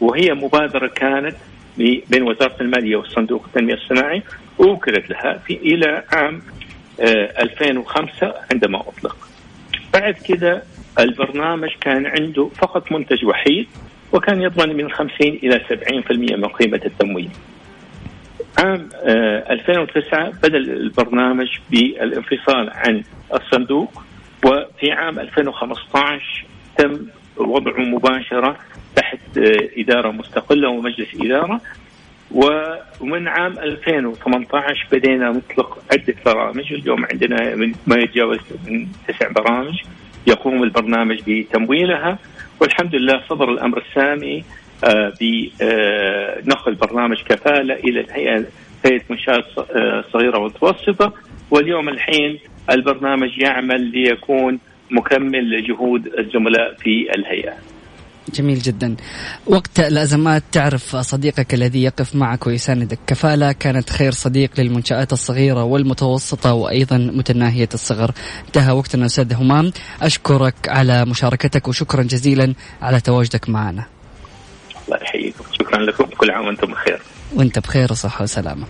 وهي 0.00 0.34
مبادرة 0.34 0.86
كانت 0.86 1.36
بين 1.78 2.22
وزارة 2.22 2.56
المالية 2.60 2.96
وصندوق 2.96 3.44
التنمية 3.46 3.74
الصناعي 3.74 4.22
وكلت 4.58 5.10
لها 5.10 5.38
في 5.46 5.56
إلى 5.56 6.02
عام 6.12 6.42
2005 7.00 8.26
آه، 8.26 8.34
عندما 8.52 8.80
أطلق. 8.80 9.16
بعد 9.92 10.14
كده 10.14 10.62
البرنامج 10.98 11.68
كان 11.80 12.06
عنده 12.06 12.48
فقط 12.58 12.92
منتج 12.92 13.24
وحيد 13.24 13.66
وكان 14.12 14.42
يضمن 14.42 14.76
من 14.76 14.90
50 14.90 15.28
إلى 15.28 15.60
70% 15.68 16.36
من 16.36 16.48
قيمة 16.48 16.80
التمويل. 16.84 17.30
عام 18.58 18.88
2009 19.04 20.26
آه، 20.26 20.32
بدأ 20.42 20.58
البرنامج 20.58 21.48
بالانفصال 21.70 22.70
عن 22.70 23.02
الصندوق 23.34 24.02
وفي 24.44 24.92
عام 24.92 25.18
2015 25.18 26.44
تم 26.76 27.06
وضعه 27.40 27.80
مباشرة 27.80 28.56
تحت 28.96 29.38
آه، 29.38 29.68
إدارة 29.78 30.10
مستقلة 30.10 30.68
ومجلس 30.68 31.08
إدارة. 31.20 31.60
ومن 33.00 33.28
عام 33.28 33.58
2018 33.58 34.86
بدينا 34.92 35.30
نطلق 35.30 35.78
عدة 35.92 36.14
برامج. 36.26 36.72
اليوم 36.72 37.04
عندنا 37.12 37.54
من 37.54 37.72
ما 37.86 37.96
يتجاوز 37.96 38.38
من 38.66 38.86
تسع 39.08 39.28
برامج 39.28 39.74
يقوم 40.26 40.62
البرنامج 40.62 41.20
بتمويلها. 41.26 42.18
والحمد 42.60 42.94
لله 42.94 43.20
صدر 43.28 43.50
الأمر 43.50 43.82
السامي 43.88 44.44
آه، 44.84 45.12
بنقل 45.20 46.74
برنامج 46.74 47.22
كفالة 47.22 47.74
إلى 47.74 48.00
الهيئة 48.00 48.44
هيئة 48.86 49.02
منشآت 49.10 49.44
آه، 49.58 50.04
صغيرة 50.12 50.38
ومتوسطة. 50.38 51.12
واليوم 51.50 51.88
الحين 51.88 52.38
البرنامج 52.70 53.38
يعمل 53.38 53.80
ليكون 53.80 54.58
مكمل 54.90 55.50
لجهود 55.50 56.06
الزملاء 56.06 56.74
في 56.78 57.06
الهيئة. 57.14 57.52
جميل 58.34 58.58
جدا. 58.58 58.96
وقت 59.46 59.80
الأزمات 59.80 60.42
تعرف 60.52 60.96
صديقك 60.96 61.54
الذي 61.54 61.82
يقف 61.82 62.14
معك 62.16 62.46
ويساندك. 62.46 62.98
كفالة 63.06 63.52
كانت 63.52 63.90
خير 63.90 64.12
صديق 64.12 64.50
للمنشآت 64.58 65.12
الصغيرة 65.12 65.64
والمتوسطة 65.64 66.52
وأيضا 66.52 66.96
متناهية 66.96 67.68
الصغر. 67.74 68.10
انتهى 68.46 68.72
وقتنا 68.72 69.06
أستاذ 69.06 69.34
همام. 69.34 69.72
أشكرك 70.02 70.54
على 70.68 71.04
مشاركتك 71.04 71.68
وشكرا 71.68 72.02
جزيلا 72.02 72.54
على 72.82 73.00
تواجدك 73.00 73.48
معنا. 73.48 73.84
الله 74.88 74.98
يحييكم 75.02 75.18
شكرا 75.18 75.19
لكم. 75.86 76.04
كل 76.04 76.30
عام 76.30 76.46
وأنتم 76.46 76.72
بخير. 76.72 76.98
وأنت 77.34 77.58
بخير 77.58 77.92
وصحة 77.92 78.22
وسلامة. 78.22 78.66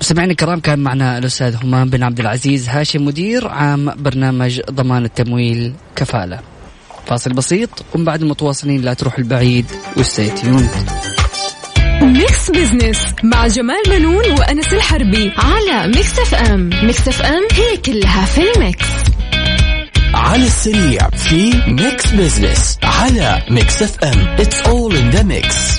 مستمعينا 0.00 0.32
الكرام 0.32 0.60
كان 0.60 0.78
معنا 0.78 1.18
الأستاذ 1.18 1.56
همام 1.64 1.90
بن 1.90 2.02
عبد 2.02 2.20
العزيز 2.20 2.68
هاشم 2.68 3.04
مدير 3.04 3.48
عام 3.48 3.94
برنامج 3.96 4.60
ضمان 4.70 5.04
التمويل 5.04 5.74
كفالة. 5.96 6.40
فاصل 7.06 7.32
بسيط 7.32 7.70
ومن 7.94 8.04
بعد 8.04 8.24
متواصلين 8.24 8.82
لا 8.82 8.94
تروح 8.94 9.18
البعيد 9.18 9.66
و 9.96 10.03
stay 10.03 10.32
tuned 10.32 10.68
Mix 12.02 12.50
Business 12.50 12.98
مع 13.22 13.46
جمال 13.46 13.82
بنون 13.88 14.30
وأنس 14.38 14.72
الحربي 14.72 15.32
على 15.36 15.88
Mix 15.88 16.18
FM. 16.18 16.70
Mix 16.82 17.08
FM 17.08 17.42
هي 17.52 17.76
كلها 17.76 18.24
في 18.24 18.52
ال 18.52 18.59
mix. 18.59 18.86
على 20.14 20.44
السريع 20.44 21.10
في 21.10 21.52
Mix 21.66 22.12
Business 22.12 22.78
على 22.82 23.42
Mix 23.50 23.82
FM. 23.82 24.36
It's 24.38 24.62
all 24.62 24.96
in 24.96 25.10
the 25.10 25.22
mix 25.22 25.78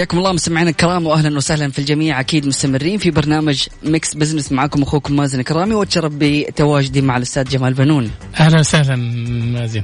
حياكم 0.00 0.18
الله. 0.18 0.32
مستمعينا 0.32 0.70
الكرام 0.70 1.06
واهلا 1.06 1.36
وسهلا 1.36 1.70
في 1.70 1.78
الجميع. 1.78 2.20
أكيد 2.20 2.46
مستمرين 2.46 2.98
في 2.98 3.10
برنامج 3.10 3.66
Mix 3.82 4.14
Business 4.14 4.52
معكم 4.52 4.82
أخوكم 4.82 5.16
مازن 5.16 5.42
كرامي 5.42 5.74
وأتشرف 5.74 6.12
بتواجدي 6.16 7.00
مع 7.02 7.16
الأستاذ 7.16 7.44
جمال 7.44 7.74
بنون. 7.74 8.10
أهلا 8.40 8.60
وسهلا 8.60 8.96
مازن. 8.96 9.82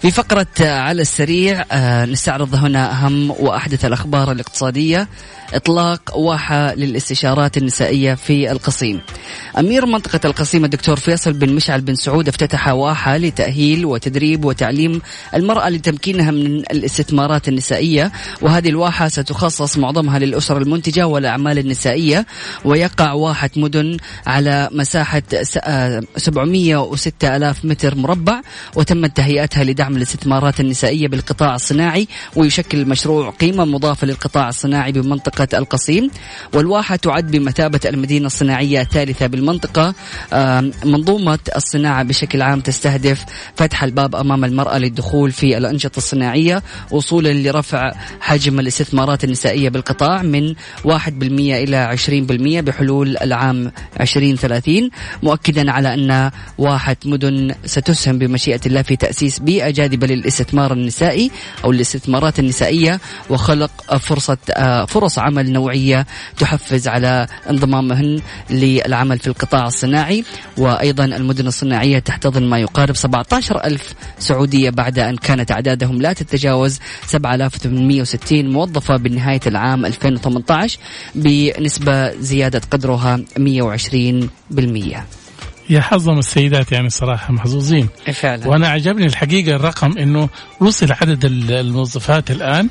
في 0.00 0.10
فقرة 0.10 0.46
على 0.60 1.02
السريع 1.02 1.64
آه، 1.72 2.04
نستعرض 2.04 2.54
هنا 2.54 2.92
أهم 2.92 3.30
وأحدث 3.30 3.84
الأخبار 3.84 4.32
الاقتصادية. 4.32 5.08
إطلاق 5.54 6.16
واحة 6.16 6.74
للاستشارات 6.74 7.56
النسائية 7.56 8.14
في 8.14 8.52
القصيم. 8.52 9.00
أمير 9.58 9.86
منطقة 9.86 10.20
القصيم 10.24 10.64
الدكتور 10.64 10.96
فيصل 10.96 11.32
بن 11.32 11.52
مشعل 11.54 11.80
بن 11.80 11.94
سعود 11.94 12.28
افتتح 12.28 12.68
واحة 12.68 13.16
لتأهيل 13.16 13.86
وتدريب 13.86 14.44
وتعليم 14.44 15.00
المرأة 15.34 15.68
لتمكينها 15.68 16.30
من 16.30 16.56
الاستثمارات 16.56 17.48
النسائية 17.48 18.12
وهذه 18.40 18.68
الواحة 18.68 19.08
ستخصص 19.08 19.51
معظمها 19.78 20.18
للأسر 20.18 20.58
المنتجة 20.58 21.06
والأعمال 21.06 21.58
النسائية 21.58 22.26
ويقع 22.64 23.12
واحة 23.12 23.50
مدن 23.56 23.96
على 24.26 24.68
مساحة 24.72 25.22
706 26.16 27.28
آه، 27.28 27.36
ألاف 27.36 27.64
متر 27.64 27.94
مربع 27.94 28.40
وتمت 28.76 29.16
تهيئتها 29.16 29.64
لدعم 29.64 29.96
الاستثمارات 29.96 30.60
النسائية 30.60 31.08
بالقطاع 31.08 31.54
الصناعي 31.54 32.08
ويشكل 32.36 32.80
المشروع 32.80 33.30
قيمة 33.30 33.64
مضافة 33.64 34.06
للقطاع 34.06 34.48
الصناعي 34.48 34.92
بمنطقة 34.92 35.32
منطقة 35.32 35.58
القصيم. 35.58 36.10
والواحة 36.54 36.96
تعد 36.96 37.30
بمثابة 37.30 37.80
المدينة 37.86 38.26
الصناعية 38.26 38.80
الثالثة 38.80 39.26
بالمنطقة. 39.26 39.94
منظومة 40.84 41.38
الصناعة 41.56 42.02
بشكل 42.02 42.42
عام 42.42 42.60
تستهدف 42.60 43.24
فتح 43.56 43.84
الباب 43.84 44.16
أمام 44.16 44.44
المرأة 44.44 44.78
للدخول 44.78 45.32
في 45.32 45.58
الأنشطة 45.58 45.98
الصناعية 45.98 46.62
وصولا 46.90 47.32
لرفع 47.32 47.92
حجم 48.20 48.60
الاستثمارات 48.60 49.24
النسائية 49.32 49.68
بالقطاع 49.68 50.22
من 50.22 50.54
1% 50.54 50.88
إلى 51.64 51.96
20% 51.96 52.60
بحلول 52.60 53.16
العام 53.16 53.72
2030 54.00 54.90
مؤكدا 55.22 55.70
على 55.72 55.94
أن 55.94 56.30
واحة 56.58 56.96
مدن 57.04 57.54
ستسهم 57.64 58.18
بمشيئة 58.18 58.60
الله 58.66 58.82
في 58.82 58.96
تأسيس 58.96 59.38
بيئة 59.38 59.70
جاذبة 59.70 60.06
للاستثمار 60.06 60.72
النسائي 60.72 61.30
أو 61.64 61.70
الاستثمارات 61.70 62.38
النسائية 62.38 63.00
وخلق 63.30 63.96
فرصة 63.96 64.38
آه، 64.50 64.84
فرص 64.84 65.18
عمل 65.18 65.52
نوعية 65.52 66.06
تحفز 66.38 66.88
على 66.88 67.26
انضمامهن 67.50 68.20
للعمل 68.50 69.18
في 69.18 69.26
القطاع 69.26 69.66
الصناعي. 69.66 70.24
وأيضا 70.58 71.04
المدن 71.04 71.46
الصناعية 71.46 71.98
تحتضن 71.98 72.42
ما 72.42 72.58
يقارب 72.58 72.96
17 72.96 73.64
ألف 73.64 73.94
سعودية 74.18 74.70
بعد 74.70 74.98
أن 74.98 75.16
كانت 75.16 75.50
أعدادهم 75.50 76.02
لا 76.02 76.12
تتجاوز 76.12 76.78
7860 77.06 78.50
موظفة 78.50 78.96
بنهاية 79.22 79.40
العام 79.46 79.86
2018 79.86 80.78
بنسبة 81.14 82.10
زيادة 82.20 82.60
قدرها 82.70 83.16
120% 83.38 84.96
يا 85.70 85.80
حظهم 85.80 86.18
السيدات 86.18 86.72
يعني 86.72 86.90
صراحة 86.90 87.32
محظوظين 87.32 87.88
فعلا 88.12 88.48
وأنا 88.48 88.68
عجبني 88.68 89.06
الحقيقة 89.06 89.56
الرقم 89.56 89.98
إنه 89.98 90.28
وصل 90.60 90.92
عدد 90.92 91.24
ال- 91.24 91.52
الموظفات 91.52 92.30
الآن 92.30 92.68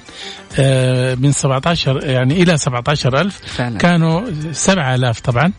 آه، 0.59 1.15
من 1.15 1.31
17 1.31 2.03
يعني 2.03 2.43
إلى 2.43 2.57
17000 2.57 3.41
فعلا. 3.45 3.77
كانوا 3.77 4.21
7000 4.51 5.19
طبعا 5.19 5.51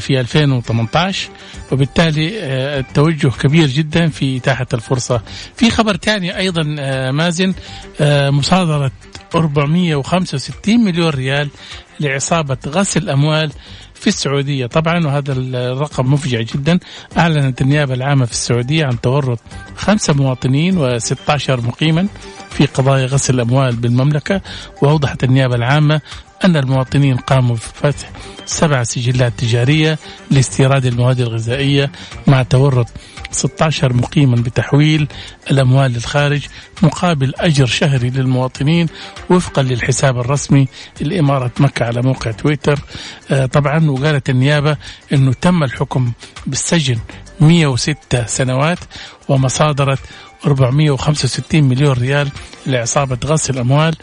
في 0.00 0.20
2018 0.20 1.28
وبالتالي 1.72 2.38
آه، 2.40 2.80
التوجه 2.80 3.28
كبير 3.28 3.66
جدا 3.66 4.08
في 4.08 4.36
إتاحة 4.36 4.66
الفرصة. 4.74 5.22
في 5.56 5.70
خبر 5.70 5.96
ثاني 5.96 6.36
أيضا 6.38 6.76
آه، 6.78 7.10
مازن 7.10 7.54
مصادرة 8.30 8.90
465 9.34 10.84
مليون 10.84 11.08
ريال 11.08 11.48
لعصابة 12.00 12.56
غسل 12.66 13.10
أموال 13.10 13.52
في 13.94 14.06
السعودية. 14.06 14.66
طبعا 14.66 15.06
وهذا 15.06 15.32
الرقم 15.32 16.12
مفجع 16.12 16.40
جدا. 16.40 16.78
أعلنت 17.18 17.60
النيابة 17.62 17.94
العامة 17.94 18.24
في 18.24 18.32
السعودية 18.32 18.84
عن 18.84 19.00
تورط 19.00 19.38
خمسة 19.76 20.12
مواطنين 20.12 20.98
و16 20.98 21.50
مقيما. 21.50 22.08
في 22.56 22.66
قضايا 22.66 23.06
غسل 23.06 23.34
الأموال 23.34 23.76
بالمملكة 23.76 24.40
وأوضحت 24.82 25.24
النيابة 25.24 25.54
العامة 25.54 26.00
أن 26.44 26.56
المواطنين 26.56 27.16
قاموا 27.16 27.56
بفتح 27.56 28.10
سبع 28.46 28.82
سجلات 28.82 29.32
تجارية 29.38 29.98
لاستيراد 30.30 30.86
المواد 30.86 31.20
الغذائية 31.20 31.90
مع 32.26 32.42
تورط 32.42 32.86
16 33.30 33.92
مقيما 33.92 34.36
بتحويل 34.36 35.08
الأموال 35.50 35.92
للخارج 35.92 36.46
مقابل 36.82 37.32
أجر 37.38 37.66
شهري 37.66 38.10
للمواطنين 38.10 38.86
وفقا 39.30 39.62
للحساب 39.62 40.18
الرسمي 40.18 40.68
لإمارة 41.00 41.50
مكة 41.60 41.86
على 41.86 42.02
موقع 42.02 42.30
تويتر. 42.30 42.78
آه، 43.30 43.46
طبعا 43.46 43.90
وقالت 43.90 44.30
النيابة 44.30 44.76
أنه 45.12 45.32
تم 45.32 45.62
الحكم 45.62 46.12
بالسجن 46.46 46.98
106 47.40 48.26
سنوات 48.26 48.78
ومصادرة 49.28 49.98
465 50.46 51.62
مليون 51.64 51.92
ريال 51.92 52.28
لعصابة 52.66 53.18
غسل 53.24 53.54
الأموال 53.54 53.96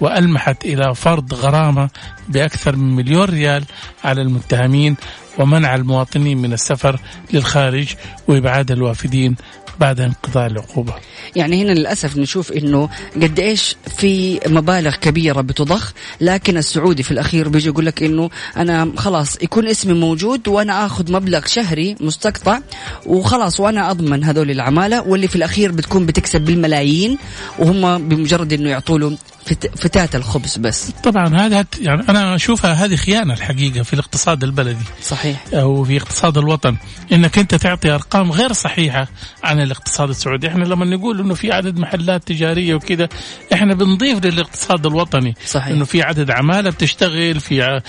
وألمحت 0.00 0.64
إلى 0.64 0.94
فرض 0.94 1.34
غرامة 1.34 1.90
بأكثر 2.28 2.76
من 2.76 2.96
مليون 2.96 3.24
ريال 3.24 3.64
على 4.04 4.22
المتهمين 4.22 4.96
ومنع 5.38 5.74
المواطنين 5.74 6.38
من 6.38 6.52
السفر 6.52 7.00
للخارج 7.32 7.94
وإبعاد 8.28 8.70
الوافدين 8.70 9.36
بعد 9.80 10.00
انقضاء 10.00 10.46
العقوبة. 10.46 10.94
يعني 11.36 11.62
هنا 11.62 11.72
للأسف 11.72 12.16
نشوف 12.16 12.52
إنه 12.52 12.88
قد 13.22 13.40
إيش 13.40 13.76
في 13.96 14.40
مبالغ 14.46 14.94
كبيرة 14.96 15.40
بتضخ 15.40 15.92
لكن 16.20 16.56
السعودي 16.56 17.02
في 17.02 17.10
الأخير 17.10 17.48
بيجي 17.48 17.68
يقول 17.68 17.86
لك 17.86 18.02
إنه 18.02 18.30
أنا 18.56 18.92
خلاص 18.96 19.36
يكون 19.42 19.66
اسمي 19.66 19.92
موجود 19.92 20.48
وأنا 20.48 20.86
آخذ 20.86 21.12
مبلغ 21.12 21.46
شهري 21.46 21.96
مستقطع 22.00 22.58
وخلاص 23.06 23.60
وأنا 23.60 23.90
أضمن 23.90 24.24
هذول 24.24 24.50
العمالة 24.50 25.02
واللي 25.02 25.28
في 25.28 25.36
الأخير 25.36 25.72
بتكون 25.72 26.06
بتكسب 26.06 26.40
بالملايين 26.40 27.18
وهم 27.58 28.08
بمجرد 28.08 28.52
إنه 28.52 28.70
يعطوا 28.70 28.98
له 28.98 29.16
فت- 29.46 29.78
فتات 29.78 30.16
الخبز 30.16 30.56
بس. 30.56 30.90
طبعا 31.04 31.28
هذا 31.36 31.64
يعني 31.80 32.02
أنا 32.08 32.34
أشوفها 32.34 32.72
هذه 32.72 32.96
خيانة 32.96 33.34
الحقيقة 33.34 33.82
في 33.82 33.92
الاقتصاد 33.94 34.44
البلدي. 34.44 34.84
صحيح. 35.02 35.44
أو 35.54 35.84
في 35.84 35.96
اقتصاد 35.96 36.38
الوطن. 36.38 36.76
إنك 37.12 37.38
أنت 37.38 37.54
تعطي 37.54 37.90
أرقام 37.90 38.32
غير 38.32 38.52
صحيحة 38.52 39.08
عن 39.44 39.60
الاقتصاد 39.70 40.08
السعودي، 40.08 40.48
إحنا 40.48 40.64
لما 40.64 40.84
نقول 40.84 41.20
إنه 41.20 41.34
في 41.34 41.52
عدد 41.52 41.78
محلات 41.78 42.28
تجارية 42.28 42.74
وكذا 42.74 43.08
إحنا 43.52 43.74
بنضيف 43.74 44.24
للاقتصاد 44.24 44.86
الوطني. 44.86 45.34
صحيح. 45.46 45.66
إنه 45.66 45.84
في 45.84 46.02
عدد 46.02 46.30
عمالة 46.30 46.70
بتشتغل 46.70 47.40
في 47.40 47.80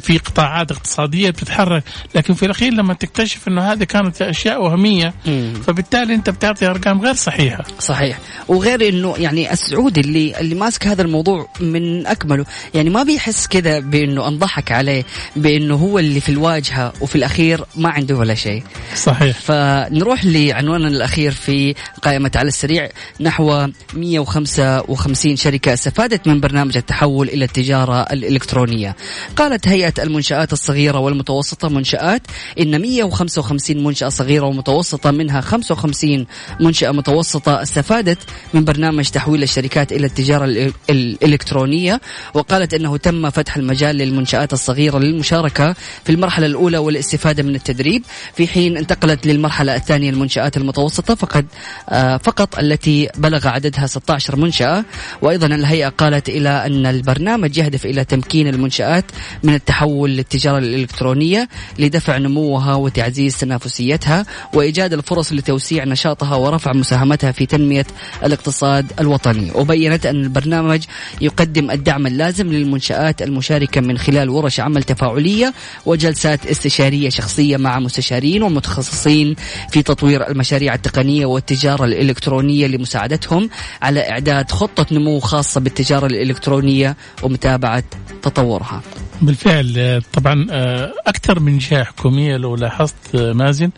في 0.00 0.18
قطاعات 0.18 0.72
اقتصادية 0.72 1.30
بتتحرك، 1.30 1.84
لكن 2.14 2.34
في 2.34 2.46
الأخير 2.46 2.72
لما 2.72 2.94
تكتشف 2.94 3.48
إنه 3.48 3.72
هذه 3.72 3.84
كانت 3.84 4.22
أشياء 4.22 4.62
وهمية 4.62 5.14
مم. 5.26 5.54
فبالتالي 5.66 6.14
أنت 6.14 6.30
بتعطي 6.30 6.66
أرقام 6.66 7.00
غير 7.00 7.14
صحيحة. 7.14 7.64
صحيح. 7.78 8.18
وغير 8.48 8.88
إنه 8.88 9.14
يعني 9.18 9.52
السعودي 9.52 10.00
اللي 10.00 10.40
اللي 10.40 10.54
ماسك 10.54 10.86
هذا 10.86 11.02
الموضوع 11.02 11.48
من 11.60 12.06
أكمله 12.06 12.44
يعني 12.74 12.90
ما 12.90 13.02
بيحس 13.02 13.46
كذا 13.46 13.78
بإنه 13.80 14.28
أنضحك 14.28 14.72
عليه 14.72 15.04
بإنه 15.36 15.74
هو 15.74 15.98
اللي 15.98 16.20
في 16.20 16.28
الواجهة 16.28 16.92
وفي 17.00 17.16
الأخير 17.16 17.64
ما 17.76 17.88
عنده 17.88 18.16
ولا 18.16 18.34
شيء. 18.34 18.62
صحيح. 18.94 19.38
فنروح 19.38 20.24
لعنواننا 20.24 20.88
الأخير. 20.88 21.13
في 21.14 21.74
قائمة 22.02 22.30
على 22.36 22.48
السريع 22.48 22.88
نحو 23.20 23.66
155 23.94 25.36
شركة 25.36 25.72
استفادت 25.74 26.26
من 26.28 26.40
برنامج 26.40 26.76
التحول 26.76 27.28
إلى 27.28 27.44
التجارة 27.44 28.00
الإلكترونية. 28.02 28.96
قالت 29.36 29.68
هيئة 29.68 29.92
المنشآت 29.98 30.52
الصغيرة 30.52 30.98
والمتوسطة 30.98 31.68
منشآت 31.68 32.22
إن 32.60 32.80
155 32.80 33.84
منشأة 33.84 34.08
صغيرة 34.08 34.46
ومتوسطة 34.46 35.10
منها 35.10 35.40
55 35.40 36.26
منشأة 36.60 36.90
متوسطة 36.90 37.62
استفادت 37.62 38.18
من 38.54 38.64
برنامج 38.64 39.08
تحويل 39.08 39.42
الشركات 39.42 39.92
إلى 39.92 40.06
التجارة 40.06 40.44
ال- 40.44 40.72
الإلكترونية 40.90 42.00
وقالت 42.34 42.74
إنه 42.74 42.96
تم 42.96 43.30
فتح 43.30 43.56
المجال 43.56 43.96
للمنشآت 43.96 44.52
الصغيرة 44.52 44.98
للمشاركة 44.98 45.74
في 46.04 46.12
المرحلة 46.12 46.46
الأولى 46.46 46.78
والاستفادة 46.78 47.42
من 47.42 47.54
التدريب 47.54 48.02
في 48.36 48.46
حين 48.46 48.76
انتقلت 48.76 49.26
للمرحلة 49.26 49.76
الثانية 49.76 50.10
المنشآت 50.10 50.56
المتوسطه 51.04 51.14
فقد 51.14 51.46
آه، 51.88 52.16
فقط 52.16 52.58
التي 52.58 53.08
بلغ 53.16 53.48
عددها 53.48 53.86
16 53.86 54.36
منشأة. 54.36 54.84
وأيضا 55.22 55.46
الهيئة 55.46 55.88
قالت 55.88 56.28
إلى 56.28 56.48
أن 56.48 56.86
البرنامج 56.86 57.58
يهدف 57.58 57.86
إلى 57.86 58.04
تمكين 58.04 58.48
المنشآت 58.48 59.04
من 59.42 59.54
التحول 59.54 60.10
للتجارة 60.10 60.58
الإلكترونية 60.58 61.48
لدفع 61.78 62.18
نموها 62.18 62.74
وتعزيز 62.74 63.38
تنافسيتها 63.38 64.26
وإيجاد 64.54 64.92
الفرص 64.92 65.32
لتوسيع 65.32 65.84
نشاطها 65.84 66.36
ورفع 66.36 66.72
مساهمتها 66.72 67.32
في 67.32 67.46
تنمية 67.46 67.86
الاقتصاد 68.24 68.92
الوطني. 69.00 69.50
وبينت 69.54 70.06
أن 70.06 70.22
البرنامج 70.22 70.84
يقدم 71.20 71.70
الدعم 71.70 72.06
اللازم 72.06 72.46
للمنشآت 72.52 73.22
المشاركة 73.22 73.80
من 73.80 73.98
خلال 73.98 74.30
ورش 74.30 74.60
عمل 74.60 74.82
تفاعلية 74.82 75.54
وجلسات 75.86 76.46
استشارية 76.46 77.08
شخصية 77.08 77.56
مع 77.56 77.78
مستشارين 77.78 78.42
ومتخصصين 78.42 79.36
في 79.70 79.82
تطوير 79.82 80.28
المشاريع 80.28 80.74
التقنية 80.94 81.26
والتجارة 81.26 81.84
الإلكترونية 81.84 82.66
لمساعدتهم 82.66 83.50
على 83.82 84.10
إعداد 84.10 84.50
خطة 84.50 84.86
نمو 84.92 85.20
خاصة 85.20 85.60
بالتجارة 85.60 86.06
الإلكترونية 86.06 86.96
ومتابعة 87.22 87.82
تطورها. 88.22 88.82
بالفعل 89.22 90.02
طبعا 90.12 90.46
آه، 90.50 90.92
أكثر 91.06 91.40
من 91.40 91.58
جهة 91.58 91.84
حكومية 91.84 92.36
لو 92.36 92.56
لاحظت 92.56 93.14
آه، 93.14 93.32
مازن 93.32 93.70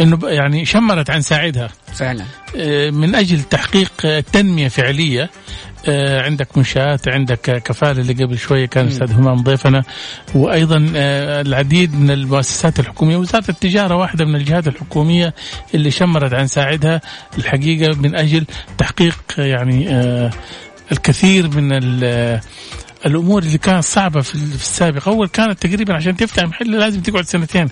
إنه 0.00 0.18
يعني 0.24 0.64
شمرت 0.64 1.10
عن 1.10 1.20
ساعدها 1.20 1.70
فعلا 1.94 2.24
آه، 2.56 2.90
من 2.90 3.14
أجل 3.14 3.42
تحقيق 3.42 4.20
تنمية 4.32 4.68
فعلية 4.68 5.30
عندك 5.88 6.58
منشآت 6.58 7.08
عندك 7.08 7.50
آه، 7.50 7.58
كفالة 7.58 8.00
اللي 8.00 8.24
قبل 8.24 8.38
شوية 8.38 8.66
كان 8.66 8.86
أستاذ 8.86 9.12
همام 9.12 9.36
ضيفنا. 9.42 9.82
وأيضا 10.34 10.92
آه، 10.96 11.40
العديد 11.40 11.94
من 12.00 12.10
المؤسسات 12.10 12.80
الحكومية 12.80 13.16
وزارة 13.16 13.44
التجارة 13.48 13.96
واحدة 13.96 14.24
من 14.24 14.34
الجهات 14.36 14.68
الحكومية 14.68 15.34
اللي 15.74 15.90
شمرت 15.90 16.32
عن 16.34 16.46
ساعدها. 16.46 17.00
الحقيقة 17.38 17.96
من 17.96 18.14
أجل 18.16 18.46
تحقيق 18.78 19.18
آه، 19.38 19.42
يعني 19.44 19.88
آه، 19.88 20.30
الكثير 20.92 21.48
من 21.48 21.72
ال- 21.72 22.40
الأمور 23.06 23.42
اللي 23.42 23.58
كانت 23.58 23.84
صعبة 23.84 24.20
في 24.20 24.34
السابق. 24.34 25.08
أول 25.08 25.28
كانت 25.28 25.66
تقريبا 25.66 25.94
عشان 25.94 26.16
تفتح 26.16 26.42
محل 26.42 26.70
لازم 26.70 27.00
تقعد 27.00 27.24
سنتين. 27.24 27.68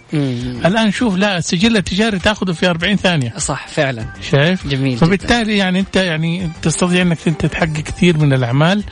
الآن 0.67 0.91
شوف 0.91 1.17
لا 1.17 1.39
السجل 1.39 1.77
التجاري 1.77 2.19
تأخذه 2.19 2.53
في 2.53 2.67
40 2.67 2.97
ثانية. 2.97 3.35
صح 3.39 3.69
فعلا. 3.69 4.07
شايف؟ 4.31 4.67
جميل 4.67 4.97
فبالتالي 4.99 5.57
يعني 5.57 5.81
أنت 5.81 5.97
يعني 5.97 6.51
تستطيع 6.63 7.03
أنك 7.03 7.19
أنت 7.27 7.47
تحقق 7.47 7.73
كثير 7.73 8.19
من 8.19 8.33
الأعمال 8.33 8.85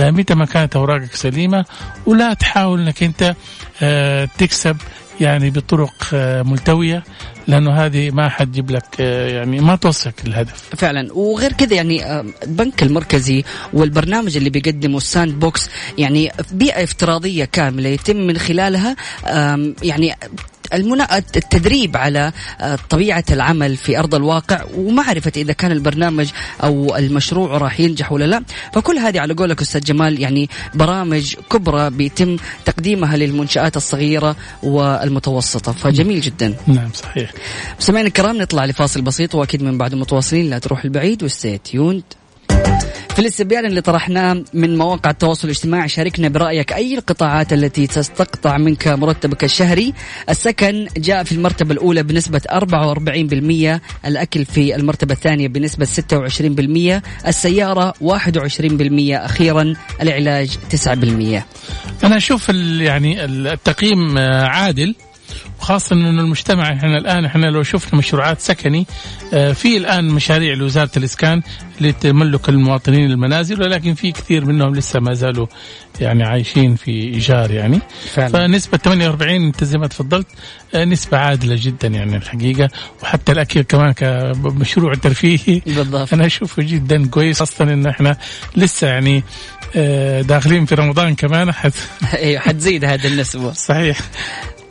آه، 0.00 0.10
متى 0.10 0.34
ما 0.34 0.44
كانت 0.44 0.76
أوراقك 0.76 1.14
سليمة 1.14 1.64
ولا 2.06 2.34
تحاول 2.34 2.80
أنك 2.80 3.02
أنت 3.02 3.34
آه، 3.82 4.28
تكسب 4.38 4.76
يعني 5.22 5.50
بطرق 5.50 5.94
آه، 6.14 6.42
ملتوية 6.42 7.04
لأنه 7.46 7.70
هذه 7.70 8.10
ما 8.10 8.28
حتجيب 8.28 8.70
لك 8.70 8.84
آه، 9.00 9.28
يعني 9.28 9.60
ما 9.60 9.76
توصلك 9.76 10.14
للهدف 10.24 10.68
فعلا 10.76 11.12
وغير 11.12 11.52
كذا 11.52 11.74
يعني 11.74 12.04
آه، 12.04 12.24
البنك 12.42 12.82
المركزي 12.82 13.44
والبرنامج 13.72 14.36
اللي 14.36 14.50
بيقدمه 14.50 14.96
ال 14.96 15.40
sandbox 15.40 15.68
يعني 15.98 16.32
بيئة 16.52 16.84
افتراضية 16.84 17.44
كاملة 17.44 17.88
يتم 17.88 18.16
من 18.16 18.38
خلالها 18.38 18.96
يعني. 19.82 20.14
التدريب 21.36 21.96
على 21.96 22.32
آه، 22.60 22.78
طبيعة 22.90 23.24
العمل 23.30 23.76
في 23.76 23.98
أرض 23.98 24.14
الواقع 24.14 24.64
ومعرفة 24.76 25.32
إذا 25.36 25.52
كان 25.52 25.72
البرنامج 25.72 26.30
أو 26.62 26.96
المشروع 26.96 27.56
راح 27.56 27.80
ينجح 27.80 28.12
ولا 28.12 28.24
لا. 28.24 28.42
فكل 28.72 28.98
هذه 28.98 29.20
على 29.20 29.34
قولك 29.34 29.60
أستاذ 29.60 29.80
جمال 29.80 30.20
يعني 30.20 30.48
برامج 30.74 31.34
كبرى 31.50 31.90
بيتم 31.90 32.36
تقديمها 32.64 33.16
للمنشآت 33.16 33.76
الصغيرة 33.76 34.36
والمتوسطة. 34.62 35.72
فجميل 35.72 36.20
جدا. 36.20 36.54
نعم 36.66 36.90
صحيح. 36.94 37.30
مستمعينا 37.80 38.08
الكرام 38.08 38.38
نطلع 38.38 38.64
لفاصل 38.64 39.02
بسيط 39.02 39.34
وأكيد 39.34 39.62
من 39.62 39.78
بعد 39.78 39.94
متواصلين 39.94 40.50
لا 40.50 40.58
تروح 40.58 40.84
البعيد 40.84 41.22
وستي 41.22 41.58
تيوند 41.58 42.02
في 43.12 43.18
الاستبيان 43.18 43.66
اللي 43.66 43.80
طرحناه 43.80 44.44
من 44.54 44.78
مواقع 44.78 45.10
التواصل 45.10 45.48
الاجتماعي 45.48 45.88
شاركنا 45.88 46.28
برأيك 46.28 46.72
أي 46.72 46.94
القطاعات 46.94 47.52
التي 47.52 47.86
تستقطع 47.86 48.58
منك 48.58 48.88
مرتبك 48.88 49.44
الشهري. 49.44 49.94
السكن 50.28 50.86
جاء 50.96 51.24
في 51.24 51.32
المرتبة 51.32 51.72
الأولى 51.72 52.02
بنسبة 52.02 52.40
44% 52.50 53.80
الأكل 54.06 54.44
في 54.44 54.74
المرتبة 54.76 55.14
الثانية 55.14 55.48
بنسبة 55.48 55.86
26% 55.86 57.02
السيارة 57.26 57.94
21% 58.00 58.00
أخيرا 59.12 59.74
العلاج 60.02 60.58
9% 60.70 61.42
أنا 62.04 62.16
أشوف 62.16 62.48
يعني 62.80 63.24
التقييم 63.24 64.18
عادل. 64.18 64.94
وخاصة 65.60 65.96
أن 65.96 66.18
المجتمع 66.18 66.72
إحنا 66.72 66.98
الآن 66.98 67.24
إحنا 67.24 67.46
لو 67.46 67.62
شفنا 67.62 67.98
مشروعات 67.98 68.40
سكني 68.40 68.86
آه، 69.34 69.52
في 69.52 69.76
الآن 69.76 70.08
مشاريع 70.08 70.54
لوزارة 70.54 70.90
الإسكان 70.96 71.42
لتملك 71.80 72.48
المواطنين 72.48 73.10
المنازل 73.10 73.62
ولكن 73.62 73.94
في 73.94 74.12
كثير 74.12 74.44
منهم 74.44 74.74
لسه 74.74 75.00
ما 75.00 75.14
زالوا 75.14 75.46
يعني 76.00 76.24
عايشين 76.24 76.76
في 76.76 76.90
إيجار 76.90 77.50
يعني. 77.50 77.80
فعلا. 78.12 78.28
فنسبة 78.28 78.78
48 78.78 79.46
أنت 79.46 79.64
زي 79.64 79.78
ما 79.78 79.86
تفضلت 79.86 80.26
آه، 80.74 80.84
نسبة 80.84 81.18
عادلة 81.18 81.58
جدا 81.60 81.88
يعني 81.88 82.16
الحقيقة. 82.16 82.70
وحتى 83.02 83.32
الأكل 83.32 83.62
كمان 83.62 83.92
كمشروع 83.92 84.94
ترفيهي 84.94 85.60
بالضبط. 85.66 86.12
أنا 86.12 86.26
أشوفه 86.26 86.62
جدا 86.62 87.06
كويس 87.06 87.38
خاصة 87.38 87.64
أن 87.64 87.86
إحنا 87.86 88.16
لسه 88.56 88.86
يعني 88.86 89.24
آه، 89.76 90.22
داخلين 90.22 90.66
في 90.66 90.74
رمضان 90.74 91.14
كمان 91.14 91.52
حت... 91.52 91.72
أيوه 92.14 92.40
حتزيد 92.40 92.84
هذه 92.84 93.06
النسبة 93.06 93.52
صحيح. 93.52 93.98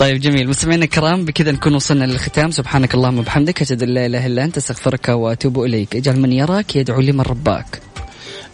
طيب 0.01 0.19
جميل. 0.19 0.49
مستمعينا 0.49 0.85
الكرام 0.85 1.25
بكذا 1.25 1.51
نكون 1.51 1.75
وصلنا 1.75 2.05
للختام. 2.05 2.51
سبحانك 2.51 2.93
اللهم 2.93 3.19
وبحمدك. 3.19 3.61
أشهد 3.61 3.83
أن 3.83 3.89
لا 3.89 4.05
إله 4.05 4.25
إلا 4.25 4.43
أنت 4.43 4.57
أستغفرك 4.57 5.09
وأتوب 5.09 5.63
إليك. 5.63 5.95
اجعل 5.95 6.19
من 6.19 6.31
يراك 6.31 6.75
يدعو 6.75 7.01
لمن 7.01 7.21
رباك. 7.21 7.81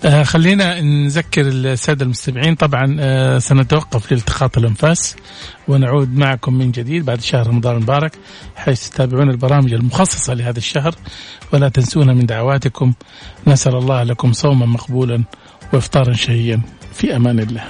آه 0.05 0.23
خلينا 0.23 0.81
نذكر 0.81 1.41
السادة 1.41 2.05
المستمعين. 2.05 2.55
طبعا 2.55 2.97
آه 2.99 3.39
سنتوقف 3.39 4.11
لالتقاط 4.11 4.57
الأنفاس 4.57 5.15
ونعود 5.67 6.15
معكم 6.15 6.53
من 6.53 6.71
جديد 6.71 7.05
بعد 7.05 7.21
شهر 7.21 7.47
رمضان 7.47 7.75
المبارك 7.75 8.11
حيث 8.55 8.89
تتابعون 8.89 9.29
البرامج 9.29 9.73
المخصصة 9.73 10.33
لهذا 10.33 10.57
الشهر. 10.57 10.95
ولا 11.53 11.69
تنسونا 11.69 12.13
من 12.13 12.25
دعواتكم. 12.25 12.93
نسأل 13.47 13.75
الله 13.75 14.03
لكم 14.03 14.33
صوما 14.33 14.65
مقبولا 14.65 15.23
وافطارا 15.73 16.13
شهيا. 16.13 16.61
في 16.93 17.15
أمان 17.15 17.39
الله. 17.39 17.63